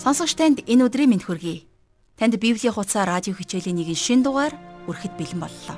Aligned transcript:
Сонсогч 0.00 0.32
танд 0.32 0.64
энэ 0.64 0.88
өдрийн 0.88 1.12
мэнд 1.12 1.28
хүргэе. 1.28 1.68
Танд 2.16 2.40
Библийн 2.40 2.72
хуудас 2.72 2.96
радио 2.96 3.36
хичээлийн 3.36 3.76
нэгэн 3.84 4.00
шин 4.00 4.24
дугаар 4.24 4.56
хүрэхэд 4.88 5.12
бэлэн 5.12 5.44
боллоо. 5.44 5.76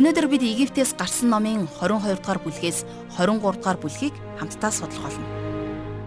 Өнөөдөр 0.00 0.32
бид 0.32 0.40
Египтээс 0.40 0.96
гарсан 0.96 1.28
номын 1.28 1.68
22 1.76 2.16
дугаар 2.16 2.40
бүлгээс 2.40 2.88
23 3.20 3.60
дугаар 3.60 3.76
бүлгийг 3.84 4.16
хамтдаа 4.40 4.72
судлах 4.72 5.12
болно. 5.12 5.28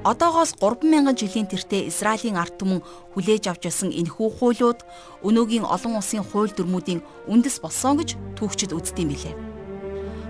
Одоогоос 0.01 0.57
3000 0.57 1.13
жилийн 1.13 1.45
тэртээ 1.45 1.93
Израилийн 1.93 2.41
ард 2.41 2.57
түмэн 2.57 2.81
хүлээж 3.13 3.53
авч 3.53 3.69
байсан 3.69 3.93
энэхүү 3.93 4.41
хуулиуд 4.41 4.81
өнөөгийн 5.21 5.69
олон 5.69 6.01
улсын 6.01 6.25
хууль 6.25 6.57
дүрмүүдийн 6.57 7.05
үндэс 7.29 7.61
болсон 7.61 8.01
гэж 8.01 8.17
түүхчид 8.33 8.73
үздэг 8.73 9.05
юм 9.05 9.13
билээ. 9.13 9.44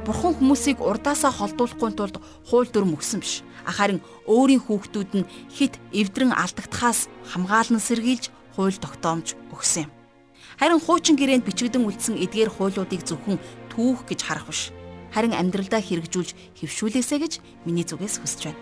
Бурхан 0.06 0.38
хүмүүсийг 0.38 0.86
урдаасаа 0.86 1.34
холдуулахгүй 1.34 1.92
тулд 1.98 2.22
хууль 2.46 2.70
дүрм 2.70 2.94
өгсөн 2.94 3.26
биш 3.26 3.41
харин 3.66 4.00
өөрийн 4.30 4.62
хүүхдүүд 4.62 5.12
нь 5.18 5.30
хит 5.50 5.82
эвдрэн 5.90 6.30
алдагдахаас 6.30 7.09
хамгаалан 7.34 7.82
сэргийлж 7.82 8.30
хууль 8.54 8.77
тогтоомж 8.77 9.34
өгсөн 9.49 9.90
юм. 9.90 9.91
Харин 10.62 10.80
хуучин 10.80 11.18
гэрээнд 11.18 11.46
бичигдэн 11.49 11.84
үлдсэн 11.90 12.22
эдгээр 12.22 12.54
хуулиудыг 12.54 13.02
зөвхөн 13.02 13.41
түүх 13.73 14.05
гэж 14.05 14.20
харах 14.22 14.48
биш. 14.48 14.70
Харин 15.10 15.34
амьдралдаа 15.34 15.82
хэрэгжүүлж 15.82 16.62
хөвшүүлээсэ 16.62 17.18
гэж 17.20 17.34
миний 17.66 17.84
зүгээс 17.84 18.22
хүсэж 18.22 18.54
байна. 18.54 18.62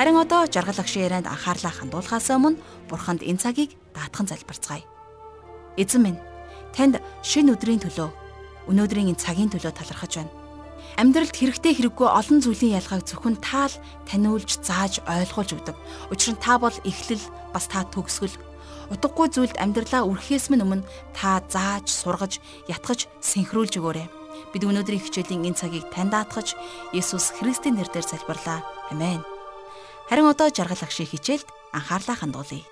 Харин 0.00 0.16
одоо 0.16 0.48
жаргал 0.48 0.80
агшин 0.80 1.04
ярианд 1.04 1.28
анхаарлаа 1.28 1.76
хандуулахаас 1.76 2.32
өмнө 2.32 2.58
бурханд 2.88 3.20
энэ 3.20 3.42
цагийг 3.42 3.76
даатхан 3.92 4.26
залбирцгаая. 4.26 4.82
Эзэн 5.76 6.02
минь 6.02 6.18
танд 6.72 6.98
шинэ 7.22 7.52
өдрийн 7.54 7.82
төлөө 7.84 8.08
өнөөдрийн 8.70 9.12
энэ 9.12 9.22
цагийн 9.22 9.50
төлөө 9.50 9.74
талархаж 9.74 10.12
байна. 10.18 10.39
Амьдралд 10.98 11.36
хэрэгтэй 11.36 11.78
хэрэггүй 11.78 12.08
олон 12.08 12.38
зүйлийн 12.42 12.80
ялгааг 12.80 13.06
зөвхөн 13.06 13.38
таал 13.38 13.74
таниулж 14.08 14.58
зааж 14.64 14.98
ойлгуулж 15.06 15.50
өгдөг. 15.54 15.76
Учир 16.10 16.34
нь 16.34 16.42
та 16.42 16.58
бол 16.58 16.74
эхлэл 16.82 17.22
бас 17.54 17.70
та 17.70 17.86
төгсгөл. 17.86 18.34
Утгагүй 18.90 19.30
зүйлд 19.30 19.60
амьдралаа 19.62 20.02
үрхээс 20.02 20.50
минь 20.50 20.66
өмнө 20.66 20.88
та 21.14 21.38
зааж, 21.46 21.86
сургаж, 21.86 22.42
ятгаж, 22.66 23.06
синхруулж 23.22 23.78
өгөөрэй. 23.78 24.10
Бид 24.50 24.66
өнөөдрийн 24.66 25.04
хичээлийн 25.06 25.46
энэ 25.46 25.58
цагийг 25.62 25.86
тань 25.94 26.10
даатгаж 26.10 26.58
Есүс 26.90 27.38
Христийн 27.38 27.78
нэрээр 27.78 28.02
залбирлаа. 28.02 28.66
Амен. 28.90 29.22
Харин 30.10 30.26
одоо 30.26 30.50
жаргал 30.50 30.82
агшийн 30.82 31.06
хичээлд 31.06 31.46
анхаарлаа 31.70 32.18
хандуулъя. 32.18 32.66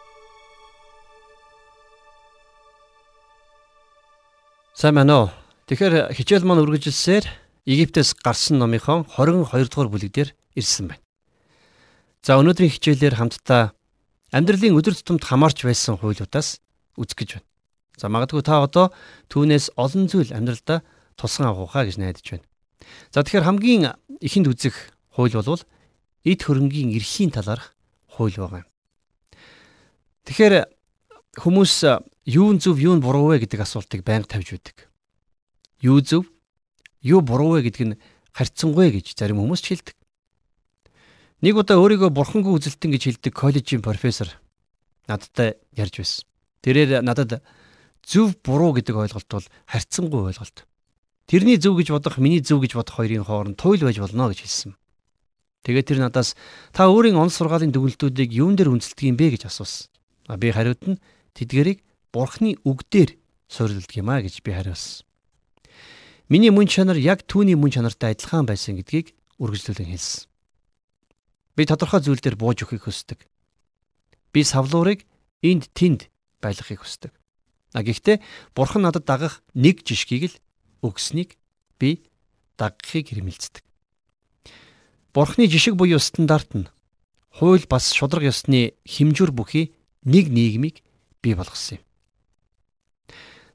Сайн 4.74 4.94
байна 4.98 5.14
уу? 5.22 5.28
Тэгэхээр 5.70 6.14
хичээл 6.18 6.42
маань 6.42 6.66
үргэлжилсээр 6.66 7.30
Египтээс 7.68 8.16
гарсан 8.24 8.64
номынхон 8.64 9.04
22 9.12 9.68
дугаар 9.68 9.92
бүлэг 9.92 10.08
дээр 10.08 10.30
ирсэн 10.56 10.88
байна. 10.88 11.04
За 12.24 12.40
өнөөдрийн 12.40 12.72
хичээлээр 12.72 13.20
хамтдаа 13.20 13.76
амьдралын 14.32 14.72
өдөр 14.72 14.96
тутамд 14.96 15.20
хамаарч 15.20 15.68
байсан 15.68 16.00
хуулиудаас 16.00 16.64
үзэх 16.96 17.16
гэж 17.20 17.30
байна. 17.36 17.48
За 18.00 18.08
магадгүй 18.08 18.40
та 18.40 18.64
одоо 18.64 18.88
түүнээс 19.28 19.76
олон 19.76 20.08
зүйл 20.08 20.32
амьдралдаа 20.32 20.80
тусган 21.20 21.52
авахаа 21.52 21.84
гэж 21.84 22.00
найдаж 22.00 22.24
байна. 22.40 22.48
За 23.12 23.20
тэгэхээр 23.20 23.44
хамгийн 23.44 23.84
ихэнд 24.24 24.48
үзэх 24.48 24.96
хууль 25.12 25.36
бол 25.36 25.60
эд 26.24 26.40
хөрөнгийн 26.40 26.96
эрхийн 26.96 27.36
талаарх 27.36 27.76
хууль 28.08 28.32
байгаа 28.32 28.64
юм. 28.64 28.68
Тэгэхээр 30.24 30.54
хүмүүс 31.36 31.74
юу 32.32 32.48
зөв 32.56 32.80
юу 32.80 32.96
буруу 32.96 33.36
вэ 33.36 33.44
гэдэг 33.44 33.60
асуултыг 33.60 34.08
байнга 34.08 34.28
тавьж 34.40 34.56
байдаг. 34.56 34.88
Юу 35.84 36.00
зөв 36.00 36.24
юу 37.02 37.20
буруу 37.20 37.58
вэ 37.58 37.68
гэдг 37.68 37.82
нь 37.84 37.98
харьцангуй 38.32 38.90
гэж 38.94 39.18
зарим 39.18 39.42
хүмүүс 39.42 39.62
хэлдэг. 39.62 39.96
Нэг 41.42 41.54
удаа 41.54 41.78
өөрийгөө 41.78 42.10
бурхангүй 42.10 42.58
үзэлтэн 42.58 42.90
гэж 42.94 43.02
хэлдэг 43.22 43.32
коллежийн 43.34 43.82
профессор 43.82 44.34
надтай 45.06 45.58
ярьж 45.74 46.02
байсан. 46.02 46.26
Тэрээр 46.62 47.02
надад 47.06 47.42
зөв 48.02 48.34
буруу 48.42 48.74
гэдэг 48.74 48.94
ойлголт 48.94 49.28
бол 49.30 49.46
харьцангуй 49.66 50.34
ойлголт. 50.34 50.66
Тэрний 51.28 51.60
зөв 51.60 51.78
гэж 51.78 51.94
бодох, 51.94 52.18
миний 52.18 52.40
зөв 52.40 52.64
гэж 52.64 52.74
бодох 52.74 52.98
хоёрын 52.98 53.24
хооронд 53.24 53.60
туйл 53.60 53.84
байж 53.84 53.98
болно 54.00 54.32
гэж 54.32 54.42
хэлсэн. 54.42 54.72
Тэгээд 55.62 55.88
тэр 55.92 55.98
надаас 56.00 56.34
та 56.72 56.88
өөрийн 56.88 57.18
он 57.20 57.28
сургаалын 57.28 57.70
дүгнэлтүүдийг 57.74 58.32
юун 58.32 58.56
дээр 58.56 58.72
үнэлдэг 58.72 59.06
юм 59.06 59.16
бэ 59.20 59.36
гэж 59.36 59.52
асуусан. 59.52 59.92
Би 60.40 60.48
хариуд 60.50 60.82
нь 60.88 61.00
тэдгэрийг 61.36 61.84
бурхны 62.12 62.56
үг 62.64 62.88
дээр 62.88 63.20
суурилдаг 63.48 63.92
юм 63.96 64.08
а 64.08 64.22
гэж 64.24 64.40
би 64.40 64.52
хариулсан. 64.56 65.07
Миний 66.28 66.52
мөн 66.52 66.68
чанар 66.68 67.00
яг 67.00 67.24
түүний 67.24 67.56
мөн 67.56 67.72
чанартай 67.72 68.12
адилхан 68.12 68.44
байсан 68.44 68.76
гэдгийг 68.76 69.16
үргэлжлүүлэн 69.40 69.88
хэлсэн. 69.96 70.28
Би 71.56 71.64
тодорхой 71.64 72.04
зүйл 72.04 72.20
дээр 72.20 72.36
бууж 72.36 72.68
өгөхийг 72.68 72.84
хүсдэг. 72.84 73.24
Би 74.36 74.44
савлуурыг 74.44 75.08
энд 75.40 75.72
тэнд 75.72 76.12
байлгахыг 76.44 76.84
хүсдэг. 76.84 77.16
А 77.72 77.80
гэхдээ 77.80 78.20
бурхан 78.52 78.84
надад 78.84 79.08
дагах 79.08 79.40
нэг 79.56 79.88
жишгийг 79.88 80.28
л 80.28 80.36
өгснийг 80.84 81.40
би 81.80 82.04
дагахыг 82.60 83.08
хэрмэлцдэг. 83.08 83.64
Бурхны 85.16 85.48
жишг 85.48 85.80
буюу 85.80 85.96
стандарт 85.96 86.52
нь 86.52 86.68
хууль 87.32 87.64
бас 87.64 87.88
шудраг 87.96 88.28
ёсны 88.28 88.76
хэмжүүр 88.84 89.32
бүхий 89.32 89.72
нэг 90.04 90.28
нийгмийг 90.28 90.84
бий 91.24 91.32
болгосон 91.32 91.80
юм. 91.80 91.87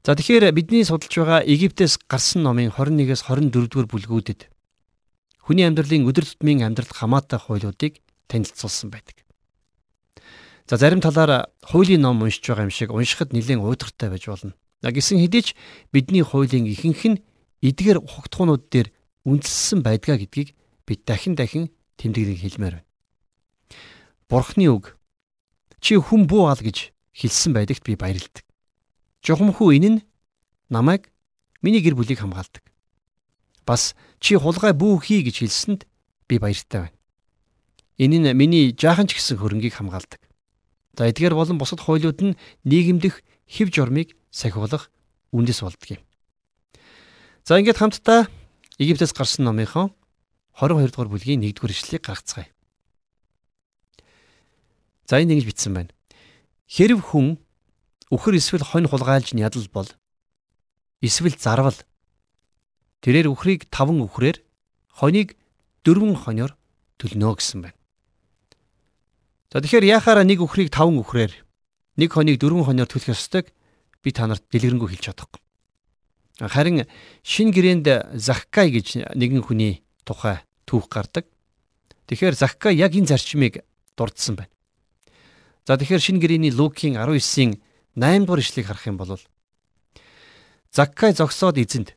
За 0.04 0.12
тэгэхээр 0.12 0.52
бидний 0.52 0.84
судалж 0.84 1.16
байгаа 1.16 1.40
Египтээс 1.48 1.96
гарсан 2.04 2.44
номын 2.44 2.68
21-с 2.68 3.24
24 3.24 3.48
дугаар 3.72 3.88
бүлгүүдэд 3.88 4.52
хүний 5.48 5.64
амьдралын 5.64 6.04
өдөр 6.04 6.28
тутмын 6.28 6.60
амьдралд 6.60 6.92
хамаатай 6.92 7.40
хуулиудыг 7.40 8.04
танилцуулсан 8.28 8.92
байдаг. 8.92 9.24
За 10.68 10.76
зарим 10.76 11.00
талаар 11.00 11.48
хуулийн 11.64 12.04
ном 12.04 12.20
уншиж 12.20 12.44
байгаа 12.44 12.68
юм 12.68 12.76
шиг 12.76 12.92
уншихад 12.92 13.32
нэлээд 13.32 13.64
уйдгартай 13.64 14.12
байж 14.12 14.28
болно. 14.28 14.52
Гэсэн 14.84 15.24
хэдий 15.24 15.40
ч 15.40 15.48
бидний 15.88 16.20
хуулийн 16.20 16.68
ихэнх 16.68 17.04
нь 17.08 17.24
эдгээр 17.64 18.04
ухагтхуунууд 18.04 18.68
дээр 18.68 18.92
үндэслсэн 19.24 19.80
байдгаа 19.80 20.20
гэдгийг 20.20 20.52
бид 20.84 21.00
дахин 21.08 21.32
дахин 21.32 21.72
тэмдэглэн 21.96 22.44
хэлмээр 22.44 22.74
байна. 22.76 22.88
Бурхны 24.28 24.68
үг 24.68 25.00
чи 25.80 25.96
хүн 25.96 26.28
буу 26.28 26.52
ал 26.52 26.60
гэж 26.60 26.92
хэлсэн 27.16 27.56
байдагт 27.56 27.88
би 27.88 27.96
баярлалдаг. 27.96 28.44
Жухамхүү 29.24 29.80
энэ 29.80 29.88
нь 29.88 30.00
намайг 30.68 31.08
миний 31.64 31.80
гэр 31.80 31.96
бүлийг 31.96 32.20
хамгаалдаг. 32.20 32.60
Бас 33.64 33.96
чи 34.20 34.36
хулгай 34.36 34.76
бүү 34.76 35.00
хий 35.00 35.24
гэж 35.24 35.40
хэлсэнд 35.40 35.88
би 36.28 36.36
баяртай 36.36 36.92
байна. 36.92 36.98
Энэ 37.96 38.20
нь 38.20 38.36
миний 38.36 38.76
жаахан 38.76 39.08
ч 39.08 39.16
гэсэн 39.16 39.40
хөрөнгийг 39.40 39.80
хамгаалдаг. 39.80 40.20
За 40.92 41.08
эдгээр 41.08 41.32
болон 41.32 41.56
бусад 41.56 41.80
хуулиуд 41.80 42.20
нь 42.20 42.36
нийгэмдэх 42.68 43.24
хэв 43.48 43.72
журмыг 43.72 44.12
сахиулах 44.28 44.92
үндэс 45.32 45.64
болдго 45.64 45.96
юм. 45.96 46.02
За 47.48 47.56
ингээд 47.56 47.80
хамтдаа 47.80 48.28
Египтээс 48.76 49.16
гарсан 49.16 49.48
номынхон 49.48 49.94
22 50.58 50.92
дугаар 50.92 51.08
бүлгийн 51.08 51.42
1-р 51.48 51.70
ишлэлийг 51.72 52.04
гаргацгаая. 52.04 52.50
За 55.08 55.16
энэ 55.16 55.38
ингэж 55.38 55.46
бичсэн 55.48 55.72
байна. 55.72 55.92
Хэрв 56.66 57.00
хүн 57.00 57.38
үхэр 58.14 58.38
эсвэл 58.38 58.62
хонь 58.62 58.86
хулгайлж 58.86 59.34
ядал 59.34 59.66
бол 59.74 59.90
эсвэл 61.02 61.34
зарвал 61.34 61.74
тэрээр 63.02 63.26
үхрийг 63.34 63.66
таван 63.74 63.98
үхрээр 64.06 64.38
хонийг 64.94 65.34
дөрвөн 65.82 66.14
хоньор 66.14 66.54
төлнө 66.96 67.34
гэсэн 67.34 67.66
байна. 67.66 67.78
За 69.50 69.58
тэгэхээр 69.58 69.90
яхаараа 69.98 70.22
нэг 70.22 70.40
үхрийг 70.40 70.70
таван 70.70 71.02
үхрээр 71.02 71.34
нэг 71.98 72.10
хонийг 72.14 72.38
дөрвөн 72.38 72.64
хоньор 72.70 72.86
төлөх 72.86 73.12
ёстойг 73.12 73.50
би 74.02 74.10
та 74.14 74.30
нарт 74.30 74.46
дэлгэрэнгүй 74.48 74.94
хэлж 74.94 75.04
чадахгүй. 75.10 75.40
Харин 76.38 76.86
шин 77.22 77.50
гэрээнд 77.54 78.18
Захкай 78.18 78.70
гэж 78.70 79.14
нэгэн 79.14 79.42
хүний 79.42 79.82
тухай 80.02 80.42
түүх 80.66 80.90
гардаг. 80.90 81.26
Тэгэхээр 82.10 82.34
Захкай 82.34 82.74
яг 82.74 82.94
энэ 82.94 83.10
зарчмыг 83.10 83.62
дурдсан 83.94 84.34
байна. 84.38 84.52
За 85.66 85.78
тэгэхээр 85.78 86.02
шин 86.02 86.18
гэрээний 86.18 86.50
Лукийн 86.50 86.98
19-ийн 86.98 87.62
8 87.96 88.26
дугаар 88.26 88.42
ишлэгийг 88.42 88.66
харах 88.66 88.86
юм 88.86 88.96
бол 88.98 89.18
Заккай 90.74 91.14
зогсоод 91.14 91.58
эзэнд 91.58 91.94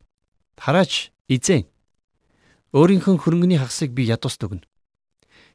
хараач 0.57 1.09
эзэн 1.25 1.65
өөрийнхөө 2.77 3.17
хөрөнгөний 3.17 3.57
хагасыг 3.57 3.89
би 3.97 4.05
ядуус 4.05 4.37
дүгнэ. 4.37 4.61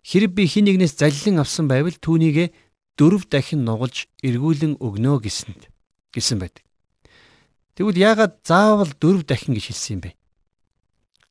Хэрэг 0.03 0.35
би 0.35 0.50
хин 0.50 0.67
нэгнээс 0.67 0.99
заллин 0.99 1.39
авсан 1.39 1.71
байвал 1.71 1.94
түүнийгэ 1.94 2.50
дөрөв 2.99 3.31
дахин 3.31 3.62
нугалж 3.62 4.11
эргүүлэн 4.27 4.83
өгнө 4.83 5.23
гэсэнд 5.23 5.71
гэсэн 6.11 6.43
байдаг. 6.43 6.67
Тэгвэл 7.79 8.03
яагаад 8.03 8.43
заавал 8.43 8.91
дөрөв 8.99 9.23
дахин 9.23 9.55
гэж 9.55 9.71
хэлсэн 9.71 9.94
юм 9.94 10.00
бэ? 10.03 10.11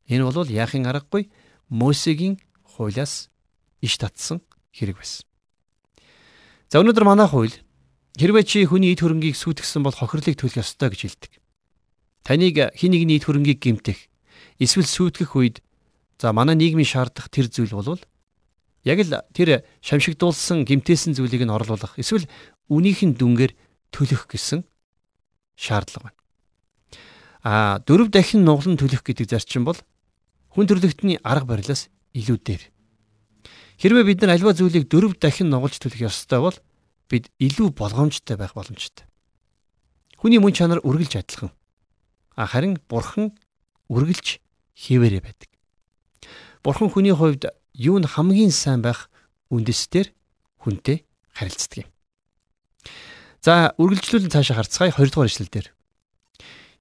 Энэ 0.07 0.23
бол 0.23 0.47
яахын 0.47 0.87
аргагүй 0.87 1.27
Мосегийн 1.67 2.39
хуулиас 2.63 3.27
иш 3.83 3.93
татсан 3.99 4.39
хэрэг 4.71 4.97
байсан. 4.97 5.27
За 6.71 6.79
өнөөдөр 6.79 7.03
манай 7.03 7.27
хууль 7.27 7.55
Хэрвээ 8.19 8.43
чи 8.43 8.65
хүний 8.67 8.91
эд 8.91 9.03
хөрөнгийг 9.03 9.35
сүйтгэсэн 9.37 9.85
бол 9.85 9.95
хохирлыг 9.95 10.35
төлөх 10.35 10.59
ёстой 10.59 10.91
гэж 10.91 11.01
хэлдэг. 11.05 11.31
Таныг 12.27 12.75
хин 12.75 12.91
нэгний 12.91 13.21
эд 13.21 13.27
хөрөнгийг 13.27 13.59
гэмтэх 13.63 13.99
эсвэл 14.59 14.89
сүйтгэх 14.89 15.31
үед 15.37 15.63
за 16.19 16.35
манай 16.35 16.59
нийгмийн 16.59 16.87
шаардах 16.87 17.31
тэр 17.31 17.47
зүйл 17.47 17.71
бол 17.71 18.01
Яг 18.83 18.97
л 19.05 19.13
тэр 19.33 19.61
шамшигдуулсан 19.85 20.65
гимтээсэн 20.65 21.13
зүйлийг 21.13 21.45
нь 21.45 21.53
орлуулах 21.53 22.01
эсвэл 22.01 22.25
үнийхэн 22.65 23.13
дүнгээр 23.13 23.53
төлөх 23.93 24.25
гэсэн 24.25 24.65
шаардлага 25.53 26.09
байна. 26.09 26.19
А 27.45 27.77
дөрөв 27.85 28.09
дахин 28.09 28.41
нуглан 28.41 28.81
төлөх 28.81 29.05
гэдэг 29.05 29.29
зарчим 29.29 29.69
бол 29.69 29.77
хүн 30.49 30.65
төрлөختний 30.65 31.21
арга 31.21 31.45
барилаас 31.53 31.93
илүү 32.17 32.37
дээр. 32.41 32.63
Хэрвээ 33.77 34.05
бид 34.09 34.19
нар 34.25 34.33
альва 34.33 34.57
зүйлийг 34.57 34.89
дөрөв 34.89 35.21
дахин 35.21 35.53
нугалж 35.53 35.77
төлөх 35.77 36.01
ёстой 36.09 36.41
бол 36.41 36.57
бид 37.11 37.27
илүү 37.43 37.75
болгоомжтой 37.75 38.39
байх 38.39 38.55
боломжтой. 38.55 39.03
Хүний 40.15 40.39
мөн 40.39 40.55
чанар 40.55 40.79
үргэлж 40.79 41.19
адилхан. 41.19 41.51
А 42.39 42.47
харин 42.47 42.79
бурхан 42.87 43.35
үргэлж 43.91 44.39
хийвэрэ 44.79 45.19
байдаг. 45.19 45.51
Бурхан 46.63 46.87
хүний 46.87 47.11
хувьд 47.11 47.51
юу 47.75 47.99
нь 47.99 48.07
хамгийн 48.07 48.55
сайн 48.55 48.79
байх 48.79 49.11
үндэстээр 49.51 50.15
хүнтэй 50.63 51.03
харилцдаг 51.35 51.83
юм. 51.83 51.89
За 53.43 53.73
үргэлжлүүлэн 53.75 54.31
цаашаа 54.31 54.61
харцгаая 54.63 54.93
2 54.95 55.11
дугаар 55.11 55.27
ишлэл 55.27 55.51
дээр. 55.51 55.67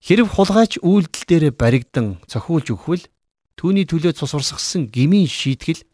Хэрв 0.01 0.29
хулгайч 0.31 0.79
үйлдэл 0.85 1.25
дээр 1.27 1.45
баригдан 1.57 2.21
цохиулж 2.29 2.73
өгвөл 2.73 3.05
түүний 3.57 3.89
төлөө 3.89 4.17
цус 4.17 4.33
урсгасан 4.37 4.89
гмийн 4.93 5.29
шийтгэл 5.29 5.85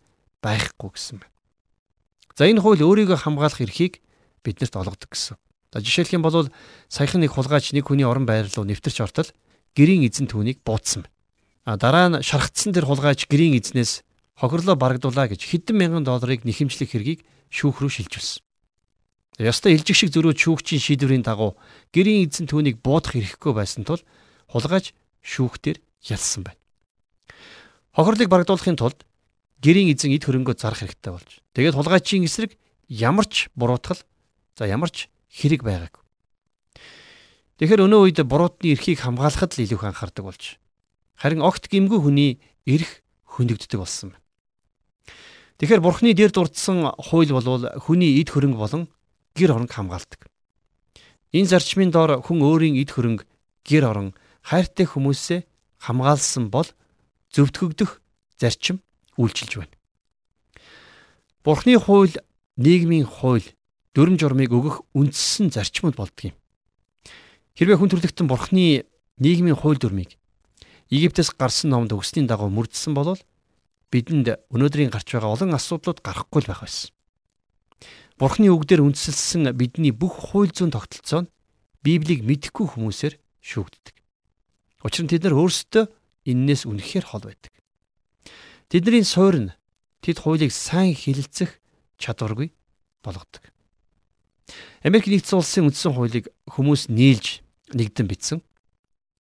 байхгүй 0.42 0.90
гэсэн 0.94 1.22
байна. 1.22 1.34
За 2.34 2.50
энэ 2.50 2.62
хууль 2.62 2.82
өөрийгөө 2.82 3.18
хамгаалах 3.22 3.62
эрхийг 3.62 4.02
биднэрт 4.46 4.78
олгодог 4.78 5.10
гэсэн. 5.10 5.34
За 5.74 5.82
жишээлх 5.82 6.14
юм 6.14 6.22
бол 6.22 6.46
саяхан 6.86 7.26
нэг 7.26 7.34
хулгайч 7.34 7.74
нэг 7.74 7.90
хүний 7.90 8.06
орон 8.06 8.24
байр 8.24 8.46
руу 8.46 8.62
нэвтэрч 8.62 9.02
ортол 9.02 9.28
гэрийн 9.74 10.06
эзэн 10.06 10.30
түүнийг 10.30 10.62
буудсан. 10.62 11.04
А 11.66 11.74
дараа 11.76 12.08
нь 12.08 12.22
шархтсан 12.22 12.70
тэр 12.70 12.86
хулгайч 12.86 13.26
гэрийн 13.26 13.58
эзнээс 13.58 14.06
хохирлоо 14.38 14.78
барагдуулаа 14.78 15.26
гэж 15.26 15.42
хэдэн 15.42 15.76
мянган 15.76 16.04
долларыг 16.06 16.46
нэхэмжлэх 16.46 16.94
хэргийг 16.94 17.20
шүүх 17.50 17.82
рүү 17.82 17.90
шилжүүлсэн. 17.90 18.46
Ястай 19.42 19.76
илжих 19.76 19.96
шиг 19.98 20.14
зөрүү 20.16 20.32
шүүгчийн 20.32 20.80
шийдвэрийн 20.80 21.26
дагуу 21.26 21.60
гэрийн 21.92 22.24
эзэн 22.24 22.48
түүнийг 22.48 22.80
буудах 22.80 23.20
эрхгүй 23.20 23.52
байсан 23.52 23.84
тул 23.84 24.00
хулгайч 24.48 24.96
шүүхтэр 25.20 25.76
ялсан 26.08 26.48
байна. 26.48 26.60
Хохирлыг 27.92 28.32
барагдуулахын 28.32 28.80
тулд 28.80 29.04
гэрийн 29.60 29.92
эзэн 29.92 30.16
эд 30.16 30.24
хөрөнгөө 30.24 30.56
зарах 30.56 30.80
хэрэгтэй 30.80 31.12
болж. 31.12 31.30
Тэгээд 31.52 31.76
хулгайчийн 31.76 32.24
эсрэг 32.24 32.56
ямар 32.88 33.28
ч 33.28 33.52
буруутгал 33.52 34.00
за 34.56 34.64
ямар 34.66 34.90
ч 34.90 35.12
хэрэг 35.28 35.62
байгаагүй. 35.62 36.02
Тэгэхээр 37.60 37.84
өнөө 37.84 38.00
үед 38.08 38.18
буруутны 38.24 38.72
эрхийг 38.72 39.00
хамгаалахад 39.04 39.56
л 39.56 39.64
илүү 39.64 39.78
их 39.80 39.84
анхаардаг 39.84 40.24
болж. 40.24 40.44
Харин 41.16 41.40
огт 41.44 41.68
гимгүү 41.68 42.00
хүний 42.04 42.40
эрх 42.68 43.00
хөндөгддөг 43.24 43.80
болсон 43.80 44.12
байна. 44.12 44.24
Тэгэхээр 45.56 45.80
бурхны 45.80 46.12
дээр 46.12 46.32
дурдсан 46.36 46.92
хууль 47.00 47.32
болвол 47.32 47.64
хүний 47.80 48.20
эд 48.20 48.28
хөрөнгө 48.28 48.60
болон 48.60 48.82
гэр 49.32 49.56
оронг 49.56 49.72
хамгаалдаг. 49.72 50.28
Энэ 51.32 51.48
зарчмын 51.48 51.88
доор 51.88 52.20
хүн 52.20 52.44
өөрийн 52.44 52.76
эд 52.76 52.92
хөрөнгө 52.92 53.24
гэр 53.64 53.84
орон 53.88 54.08
хайртай 54.44 54.84
хүмүүсээ 54.84 55.48
хамгаалсан 55.80 56.52
бол 56.52 56.68
зөвтгөгдөх 57.32 58.04
зарчим 58.36 58.84
үйлчилж 59.16 59.64
байна. 59.64 59.74
Бурхны 61.40 61.80
хууль 61.80 62.12
нийгмийн 62.60 63.08
хууль 63.08 63.55
дүрм 63.96 64.20
журмыг 64.20 64.52
өгөх 64.52 64.84
үндсэн 64.92 65.48
зарчмууд 65.48 65.96
болдгийг. 65.96 66.36
Хэрвээ 67.56 67.80
хүн 67.80 67.88
төрлөختөн 67.88 68.28
бурхны 68.28 68.84
нийгмийн 69.16 69.56
хууль 69.56 69.80
дүрмийг 69.80 70.20
Египтээс 70.92 71.32
гарсан 71.34 71.72
номд 71.72 71.96
өгсөний 71.96 72.28
дагуу 72.28 72.52
мөрдсөн 72.52 72.94
болвол 72.94 73.18
бидэнд 73.90 74.36
өнөөдрийн 74.52 74.92
гарч 74.92 75.16
байгаа 75.16 75.34
олон 75.34 75.56
асуудлууд 75.56 75.98
гарахгүй 76.04 76.44
л 76.44 76.50
байх 76.52 76.62
байсан. 76.62 76.92
Бурхны 78.20 78.52
үгдээр 78.54 78.84
үндсэлсэн 78.86 79.50
бидний 79.58 79.90
бүх 79.90 80.30
хууль 80.30 80.52
зүйн 80.52 80.70
тогтолцоо 80.70 81.26
нь 81.26 81.32
Библийг 81.82 82.22
мэдэхгүй 82.22 82.76
хүмүүсээр 82.76 83.14
шүүгддэг. 83.42 83.96
Учир 84.86 85.02
нь 85.06 85.10
тэд 85.10 85.26
нар 85.26 85.34
өөрсдөө 85.40 85.84
эннээс 86.30 86.70
үнэхээр 86.70 87.06
хол 87.08 87.24
байдаг. 87.26 87.54
Тэдний 88.70 89.02
суур 89.02 89.36
нь 89.40 89.54
тэд 90.02 90.22
хуулийг 90.22 90.54
сайн 90.54 90.94
хилэлцэх 90.94 91.58
чадваргүй 91.98 92.54
болгодог. 93.02 93.55
Америк 94.82 95.10
нэгдсэн 95.10 95.38
улсын 95.38 95.66
үндсэн 95.66 95.92
хуулийг 95.94 96.30
хүмүүс 96.46 96.88
нийлж 96.92 97.42
нэгдэн 97.74 98.06
бичсэн. 98.06 98.38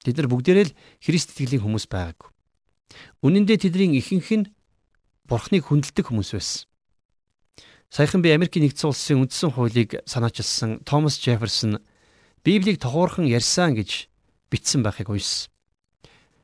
Тэд 0.04 0.20
нар 0.20 0.28
бүгдээрээ 0.28 0.66
л 0.68 0.76
Христ 1.00 1.32
итгэлийн 1.32 1.64
хүмүүс 1.64 1.88
байгаагүй. 1.88 2.28
Үнэн 3.24 3.48
дээр 3.48 3.60
тэдний 3.64 3.96
ихэнх 3.96 4.30
нь 4.36 4.46
бурхныг 5.24 5.64
хүндэлдэг 5.64 6.04
хүмүүс 6.12 6.36
байсан. 6.36 6.68
Саяхан 7.88 8.20
би 8.20 8.36
Америкийн 8.36 8.68
нэгдсэн 8.68 8.90
улсын 8.92 9.24
үндсэн 9.24 9.56
хуулийг 9.56 10.04
санаачилсан 10.04 10.84
Томас 10.84 11.16
Джефферсон 11.16 11.80
Библийг 12.44 12.82
тохуурхан 12.84 13.24
ярьсан 13.24 13.72
гэж 13.72 14.12
бичсэн 14.52 14.84
байхыг 14.84 15.08
уншсан. 15.08 15.48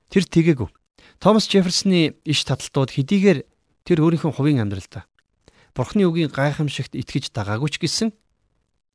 Тэр 0.09 0.25
тгээгүү. 0.25 0.69
Томас 1.21 1.45
Джефферсны 1.45 2.17
иш 2.25 2.41
таталтууд 2.49 2.97
хэдийгээр 2.97 3.45
тэр 3.85 3.99
өөрийнхөө 4.01 4.33
хувийн 4.33 4.65
амьдралдаа 4.65 5.05
Бурхны 5.75 6.03
үгийн 6.09 6.33
гайхамшигт 6.35 6.99
итгэж 6.99 7.31
дагаагүй 7.31 7.71
ч 7.71 7.77
гэсэн 7.79 8.09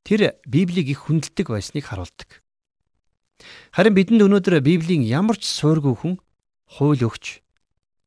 тэр 0.06 0.38
Библийг 0.46 0.88
их 0.94 1.10
хүндэлдэг 1.10 1.50
байсныг 1.50 1.90
харуулдаг. 1.90 2.46
Харин 3.74 3.98
бидэнд 3.98 4.22
өнөөдөр 4.24 4.62
Библийн 4.62 5.04
ямар 5.04 5.36
ч 5.36 5.50
суургүй 5.50 5.98
хүн 5.98 6.14
хууль 6.70 7.04
өгч 7.04 7.42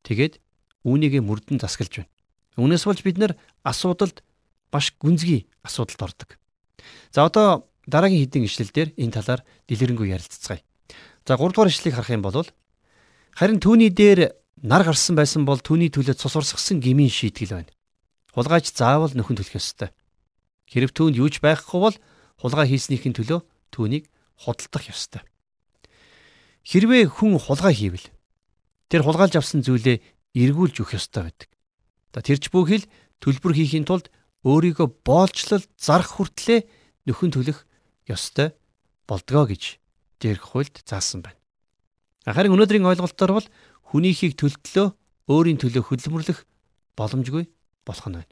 тэгээд 0.07 0.41
үүнийг 0.87 1.21
мөрдөн 1.21 1.59
засгалж 1.61 2.01
байна. 2.01 2.11
Үүнээс 2.57 2.83
болж 2.87 2.99
бид 3.03 3.17
нар 3.19 3.33
асуудалд 3.61 4.23
баш 4.71 4.95
гүнзгий 4.97 5.45
асуудалд 5.61 6.01
ордог. 6.01 6.29
За 7.13 7.27
одоо 7.27 7.69
дараагийн 7.85 8.25
хэдэн 8.25 8.47
ишлэлдэр 8.47 8.89
энэ 8.97 9.13
талаар 9.13 9.41
дэлгэрэнгүй 9.67 10.09
ярилцгаая. 10.15 10.63
За 11.27 11.37
3 11.37 11.53
дугаар 11.53 11.69
ишлэгийг 11.69 11.95
харах 11.99 12.15
юм 12.15 12.23
бол 12.25 12.47
харин 13.37 13.59
түүний 13.61 13.93
дээр 13.93 14.33
нар 14.63 14.83
гарсан 14.83 15.13
байсан 15.13 15.45
бол 15.45 15.61
түүний 15.61 15.93
төлөө 15.93 16.17
цус 16.17 16.35
урсгасан 16.35 16.81
гмийн 16.81 17.11
шийтгэл 17.11 17.61
байна. 17.61 17.71
Хулгайч 18.33 18.73
заавал 18.73 19.13
нөхөн 19.13 19.37
төлөх 19.37 19.57
ёстой. 19.59 19.93
Хэрв 20.69 20.93
түүнд 20.93 21.17
юуж 21.17 21.41
байхгүй 21.41 21.79
бол 21.81 21.97
хулгай 22.37 22.69
хийснийхин 22.69 23.17
төлөө 23.17 23.41
түүнийг 23.73 24.05
худалдах 24.37 24.85
ёстой. 24.85 25.25
Хэрвээ 26.63 27.09
хүн 27.09 27.41
хулгай 27.41 27.73
хийвэл 27.73 28.07
тэр 28.93 29.01
хулгайлж 29.01 29.41
авсан 29.41 29.65
зүйлээ 29.65 29.97
эргүүлж 30.37 30.75
өгөх 30.85 30.95
ёстой 31.01 31.25
байдаг. 31.27 31.49
За 32.13 32.21
тэрч 32.21 32.53
бүхэл 32.53 32.85
төлбөр 33.17 33.53
хийхийн 33.57 33.89
тулд 33.89 34.13
өөрийгөө 34.45 34.87
боолчлол 35.03 35.65
зарах 35.75 36.15
хүртлээр 36.15 36.63
нөхөн 37.09 37.33
төлөх 37.33 37.65
ёстой 38.07 38.53
болдгоо 39.09 39.49
гэж 39.49 39.81
дээрх 40.21 40.53
хуульд 40.53 40.85
заасан 40.85 41.25
байна. 41.25 41.39
Харин 42.29 42.53
өнөөдрийн 42.53 42.85
ойлголтоор 42.85 43.41
бол 43.41 43.47
хүнийхийг 43.89 44.37
төлтлөө 44.37 44.93
өөрийн 45.27 45.57
төлөө 45.57 45.83
хөдөлмөрлөх 45.85 46.45
боломжгүй 46.93 47.49
болох 47.85 48.07
нь 48.07 48.17
байна. 48.21 48.31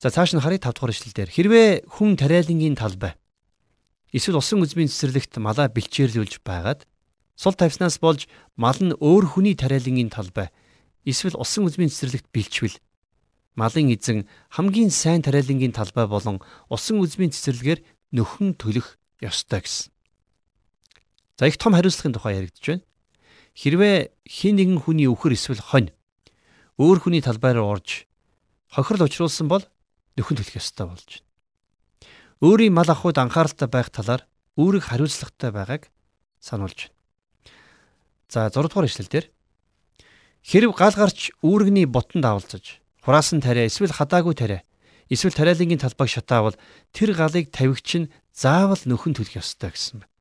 За 0.00 0.08
цааш 0.08 0.32
нь 0.32 0.40
харъя 0.40 0.56
5 0.56 0.80
дугаар 0.80 0.96
ишлэлдэр 0.96 1.28
хэрвээ 1.28 1.68
хүн 1.92 2.16
тариалангийн 2.16 2.72
талбай 2.72 3.20
эсвэл 4.16 4.40
усан 4.40 4.64
үзмийн 4.64 4.88
цэцэрлэгт 4.88 5.36
малаа 5.36 5.68
бэлчээрлүүлж 5.68 6.40
байгаад 6.40 6.88
Сул 7.36 7.52
тавьснаас 7.52 8.00
болж 8.00 8.24
мал 8.56 8.80
нь 8.80 8.96
өөр 8.96 9.24
хүний 9.28 9.52
тариалангийн 9.52 10.08
талбай 10.08 10.48
эсвэл 11.04 11.36
усан 11.36 11.68
үзмийн 11.68 11.92
цэцэрлэгт 11.92 12.32
бэлчвэл 12.32 12.80
малын 13.60 13.92
эзэн 13.92 14.24
хамгийн 14.56 14.88
сайн 14.88 15.20
тариалангийн 15.20 15.76
талбай 15.76 16.08
болон 16.08 16.40
усан 16.72 16.96
үзмийн 17.04 17.36
цэцэрлэгээр 17.36 17.84
нөхөн 18.16 18.56
төлөх 18.56 18.96
ёстой 19.20 19.60
гэсэн. 19.60 19.92
За 21.36 21.44
их 21.44 21.60
том 21.60 21.76
хариуцлагын 21.76 22.16
тухай 22.16 22.40
яригдж 22.40 22.64
байна. 22.64 22.84
Хэрвээ 23.52 24.16
хин 24.24 24.56
нэгэн 24.56 24.80
хүний 24.80 25.12
өвхөр 25.12 25.36
эсвэл 25.36 25.60
хонь 25.60 25.92
өөр 26.80 26.98
хүний 27.04 27.20
талбай 27.20 27.52
руу 27.52 27.68
орж 27.68 28.08
хохирол 28.72 29.04
учруулсан 29.04 29.44
бол 29.44 29.64
нөхөн 30.16 30.36
төлөх 30.38 30.56
ёстой 30.56 30.86
болж 30.88 31.08
байна. 31.10 31.28
Өөрийн 32.40 32.72
мал 32.72 32.88
ахуйд 32.88 33.18
анхааралтай 33.20 33.68
байх 33.68 33.92
талаар 33.92 34.24
үүрэг 34.56 34.88
хариуцлагатай 34.88 35.50
байгааг 35.52 35.82
сануулж 36.40 36.88
байна. 36.88 36.96
За 38.30 38.48
6 38.48 38.70
дугаар 38.70 38.88
ишлэлдэр 38.88 39.26
хэрв 40.42 40.72
гал 40.72 40.94
гарч 40.96 41.34
үүрэгний 41.42 41.86
ботонд 41.86 42.24
авалцаж 42.24 42.80
хураасан 43.04 43.40
тариа 43.44 43.68
эсвэл 43.68 43.92
хадаагүй 43.92 44.34
тариа 44.38 44.64
эсвэл 45.10 45.34
тариалангийн 45.34 45.82
талбайг 45.82 46.10
шатаавал 46.10 46.56
тэр 46.94 47.12
галыг 47.12 47.50
тавигч 47.50 47.90
нь 47.98 48.10
заавал 48.32 48.80
нөхөн 48.86 49.18
төлөх 49.18 49.42
ёстой 49.42 49.74
гэсэн 49.74 50.00
байна. 50.00 50.12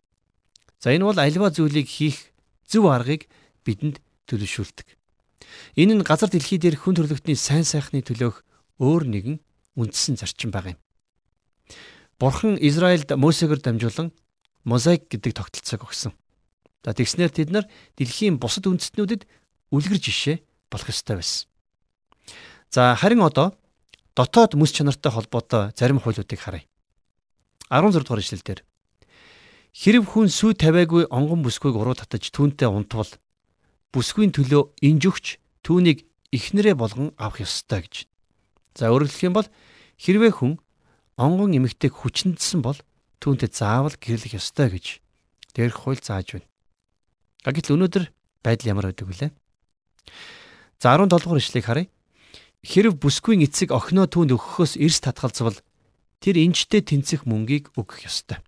За 0.80 0.90
энэ 0.96 1.06
бол 1.06 1.20
альва 1.20 1.54
зүйлийг 1.54 1.88
хийх 1.88 2.34
зөв 2.66 2.90
аргыг 2.90 3.30
бидэнд 3.64 4.02
төлөвшүүлдэг. 4.28 4.88
Энэ 5.76 5.94
нь 6.00 6.08
газар 6.08 6.30
дэлхий 6.32 6.58
дээр 6.58 6.80
хүн 6.80 6.96
төрлөختний 6.98 7.36
сайн 7.36 7.64
сайхны 7.68 8.02
төлөөх 8.02 8.44
өөр 8.80 9.04
нэгэн 9.06 9.38
үндсэн 9.80 10.20
зарчим 10.20 10.52
байгаа 10.52 10.76
юм. 10.76 10.82
Бурхан 12.20 12.60
Израильд 12.60 13.10
Мосегөр 13.16 13.64
дамжуулан 13.64 14.12
мозаик 14.68 15.08
гэдэг 15.08 15.34
тогтолцоог 15.34 15.88
өгсөн. 15.88 16.12
За 16.84 16.92
тэгснээр 16.92 17.32
тэд 17.32 17.50
нар 17.56 17.66
дэлхийн 17.96 18.40
бусад 18.40 18.68
үндэстнүүдэд 18.68 19.24
үлгэр 19.72 20.00
жишээ 20.00 20.44
болох 20.68 20.92
ёстой 20.92 21.16
байсан. 21.24 21.48
За 22.70 22.96
харин 22.96 23.24
одоо 23.24 23.56
дотоод 24.16 24.60
мэс 24.60 24.76
чанартай 24.76 25.12
холбоотой 25.12 25.72
зарим 25.80 26.00
хуулиудыг 26.04 26.40
харъя. 26.40 26.68
16 27.72 28.04
дугаар 28.04 28.20
ишлэлдэр 28.20 28.60
Хэрв 29.74 30.04
хүн 30.10 30.28
сүү 30.28 30.58
тавиагүй 30.58 31.08
онгон 31.14 31.46
бүсгүйг 31.46 31.78
уруу 31.78 31.94
татаж 31.94 32.34
түүнтэй 32.34 32.68
унтвал 32.68 33.10
бүсгүйн 33.94 34.34
төлөө 34.34 34.82
инжүгч 34.82 35.38
түүнийг 35.62 36.10
ихнэрээ 36.34 36.74
болгон 36.74 37.14
авах 37.22 37.46
ёстой 37.46 37.86
гэж. 37.86 38.10
За 38.76 38.90
өөрөөр 38.90 39.10
хэлэх 39.10 39.28
юм 39.30 39.38
бол 39.38 39.48
хэрвээ 40.00 40.32
хүн 40.32 40.54
онгон 41.20 41.52
эмэгтэйг 41.60 41.92
хүчнэдсэн 41.92 42.64
бол 42.64 42.80
түүнтэй 43.20 43.52
заавал 43.52 43.96
гэрлэх 44.00 44.40
ёстой 44.40 44.72
гэж 44.72 45.04
дээрх 45.54 45.84
хууль 45.84 46.00
зааж 46.00 46.40
байна. 46.40 46.48
Гэтэл 47.44 47.76
өнөөдөр 47.76 48.06
байдал 48.44 48.72
ямар 48.72 48.88
байдаг 48.88 49.08
вүлээ? 49.08 49.32
За 50.80 50.96
17 50.96 51.12
дугаар 51.12 51.44
ишлэгийг 51.44 51.68
харъя. 51.68 51.88
Хэрв 52.64 52.96
бүсгүйн 53.00 53.44
эцэг 53.44 53.76
охиноо 53.76 54.08
түүнд 54.08 54.36
өгөхөөс 54.36 54.80
эрс 54.80 55.04
татгалзвал 55.04 55.60
тэр 56.24 56.36
инжтэй 56.40 56.84
тэнцэх 56.84 57.28
мөнгийг 57.28 57.72
өгөх 57.76 58.08
ёстой. 58.08 58.40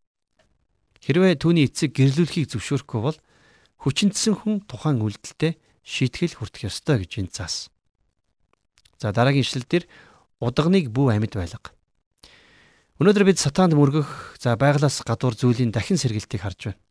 Хэрвээ 1.03 1.39
түүний 1.39 1.67
эцэг 1.67 1.95
гэрлүүлэхийг 1.95 2.51
зөвшөөрөхгүй 2.51 3.01
бол 3.03 3.17
хүчнэдсэн 3.83 4.35
хүн 4.39 4.55
тухайн 4.67 4.99
үйлдэлтэй 5.03 5.59
шийтгэл 5.83 6.37
хүртэх 6.39 6.67
ёстой 6.67 7.03
гэж 7.03 7.11
энд 7.23 7.31
заасан. 7.35 7.71
За 8.99 9.15
дараагийн 9.15 9.47
ишлэл 9.47 9.65
дээр 9.65 9.85
удагныг 10.41 10.89
бүү 10.89 11.13
амьд 11.13 11.37
байлга. 11.37 11.69
Өнөөдөр 12.97 13.25
бид 13.29 13.37
сатаанд 13.37 13.77
мөргөх 13.77 14.37
за 14.41 14.57
байглаас 14.57 15.05
гадуур 15.05 15.37
зүйлийн 15.37 15.69
дахин 15.69 15.97
сэргэлтийг 15.97 16.41
харж 16.41 16.73
байна. 16.73 16.81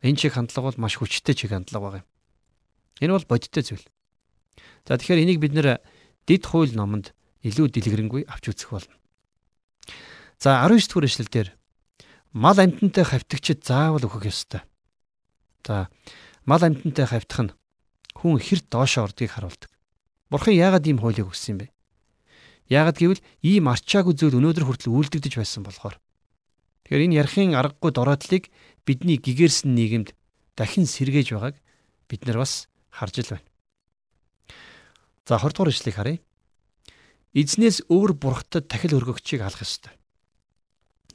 Энэ 0.00 0.16
чиг 0.16 0.32
хандлага 0.32 0.72
бол 0.72 0.80
маш 0.88 0.96
хүчтэй 0.96 1.36
чиг 1.36 1.52
хандлага 1.52 2.00
байна. 2.00 2.08
Энэ 3.00 3.16
бол 3.16 3.28
бодиттой 3.28 3.64
зүйл. 3.64 3.84
За 4.88 4.96
тэгэхээр 4.96 5.24
энийг 5.24 5.40
бид 5.40 5.52
нэр 5.52 5.80
дид 6.24 6.44
хууль 6.44 6.72
номонд 6.72 7.12
илүү 7.44 7.68
дэлгэрэнгүй 7.72 8.28
авч 8.28 8.52
үзэх 8.52 8.72
болно. 8.72 8.96
За 10.40 10.60
19 10.64 10.88
дугаар 10.88 11.08
эшлэлдэр 11.08 11.48
мал 12.32 12.56
амтантай 12.60 13.04
хавтагчид 13.04 13.64
заавал 13.64 14.04
өгөх 14.04 14.28
ёстой. 14.28 14.64
За 15.64 15.88
мал 16.44 16.60
амтантай 16.64 17.04
хавтах 17.08 17.40
нь 17.44 17.54
хүн 18.16 18.40
хэрт 18.40 18.68
доошоо 18.68 19.08
ордгийг 19.08 19.32
харуулдаг. 19.32 19.72
Бурхан 20.28 20.56
яагаад 20.56 20.84
ийм 20.84 21.00
хуулийг 21.00 21.28
өгсөн 21.28 21.56
юм 21.56 21.58
бэ? 21.64 21.66
Яагад 22.70 23.02
гэвэл 23.02 23.24
ийм 23.42 23.66
арчаагүй 23.66 24.14
зүйл 24.14 24.38
өнөөдөр 24.38 24.62
хүртэл 24.62 24.94
үйлдэгдэж 24.94 25.34
байсан 25.42 25.66
болохоор. 25.66 25.98
Тэгэхээр 26.86 27.04
энэ 27.10 27.18
ярахын 27.18 27.58
аргагүй 27.58 27.90
дороодлыг 27.90 28.46
бидний 28.86 29.18
гэгэрсэн 29.18 29.74
нийгэмд 29.74 30.14
дахин 30.54 30.86
сэргээж 30.86 31.34
байгааг 31.34 31.58
бид 32.06 32.22
нар 32.30 32.38
бас 32.46 32.70
харж 32.94 33.26
л 33.26 33.34
байна. 33.34 33.48
За 35.26 35.42
20 35.42 35.50
дугаар 35.58 35.74
ишлэгийг 35.74 35.98
харъя. 35.98 36.18
Эзнээс 37.34 37.90
өөр 37.90 38.14
бурхтад 38.14 38.70
дахил 38.70 38.98
өргөгчийг 39.02 39.42
алах 39.42 39.66
ёстой. 39.66 39.94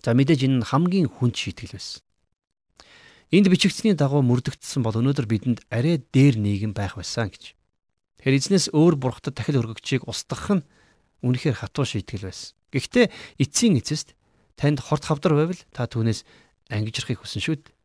За 0.03 0.11
мэдээж 0.11 0.47
энэ 0.47 0.59
нь 0.59 0.67
хамгийн 0.67 1.07
хүнд 1.07 1.35
шийтгэл 1.39 1.75
байсан. 1.75 2.03
Энд 3.31 3.47
бичигдсэний 3.51 3.95
дагуу 3.95 4.23
мөрдөгдсөн 4.23 4.83
бол 4.83 4.95
өнөөдөр 4.95 5.27
бидэнд 5.27 5.59
арай 5.67 5.99
дээр 5.99 6.39
нийгэм 6.39 6.71
байх 6.71 6.95
байсан 6.95 7.27
гэж. 7.31 7.55
Тэгэхээр 8.21 8.39
эзнээс 8.39 8.65
өөр 8.71 8.95
бурхтад 8.95 9.35
дахил 9.35 9.59
өргөгчийг 9.59 10.07
устгах 10.07 10.61
нь 10.61 10.63
үнэхээр 11.23 11.55
хатуу 11.55 11.85
шийтгэл 11.85 12.27
байсан. 12.27 12.55
Гэхдээ 12.73 13.05
эцсийн 13.39 13.79
эцэст 13.79 14.15
танд 14.59 14.83
хорт 14.83 15.05
хавдар 15.07 15.35
байвал 15.35 15.61
та 15.71 15.87
түүнээс 15.87 16.27
ангижрахыг 16.71 17.23
хүсэн 17.23 17.41
шүү 17.43 17.55
дээ. 17.61 17.75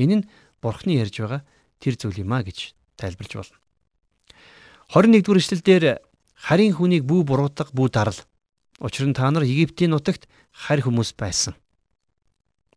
Энэ 0.00 0.14
нь 0.22 0.28
Бурхны 0.62 0.96
ярьж 0.96 1.20
байгаа 1.20 1.42
тэр 1.80 2.00
зүйл 2.00 2.24
юм 2.24 2.32
а 2.32 2.40
гэж 2.40 2.72
тайлбарж 2.96 3.32
болно. 3.36 3.58
21-р 4.92 5.38
эшлэлдэр 5.40 5.84
харийн 6.34 6.72
хүнийг 6.72 7.04
бүү 7.04 7.24
буруутга 7.28 7.68
бүү 7.72 7.88
дарал. 7.92 8.20
Учир 8.80 9.08
нь 9.08 9.16
та 9.16 9.28
нар 9.28 9.44
Египтийн 9.44 9.92
нутагт 9.92 10.28
харь 10.52 10.80
хүмүүс 10.80 11.12
байсан. 11.16 11.52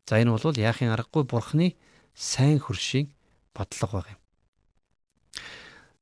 За 0.07 0.19
энэ 0.19 0.31
бол 0.35 0.55
яахын 0.55 0.91
аргагүй 0.91 1.23
Бурхны 1.27 1.75
сайн 2.15 2.59
хөршийн 2.59 3.11
бодлого 3.55 4.03
баг 4.03 4.07
юм. 4.11 4.19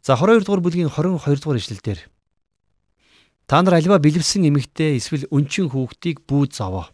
За 0.06 0.14
22 0.14 0.46
дугаар 0.46 0.62
бүлгийн 0.62 0.90
22 0.94 1.42
дугаар 1.42 1.58
эшлэлдэр 1.58 2.00
Та 3.46 3.62
нар 3.62 3.78
альва 3.78 4.02
бэлэвсэн 4.02 4.50
эмэгтэй 4.50 4.98
эсвэл 4.98 5.30
өнчин 5.30 5.70
хүүхдийг 5.70 6.26
бүү 6.26 6.50
зовоо. 6.50 6.90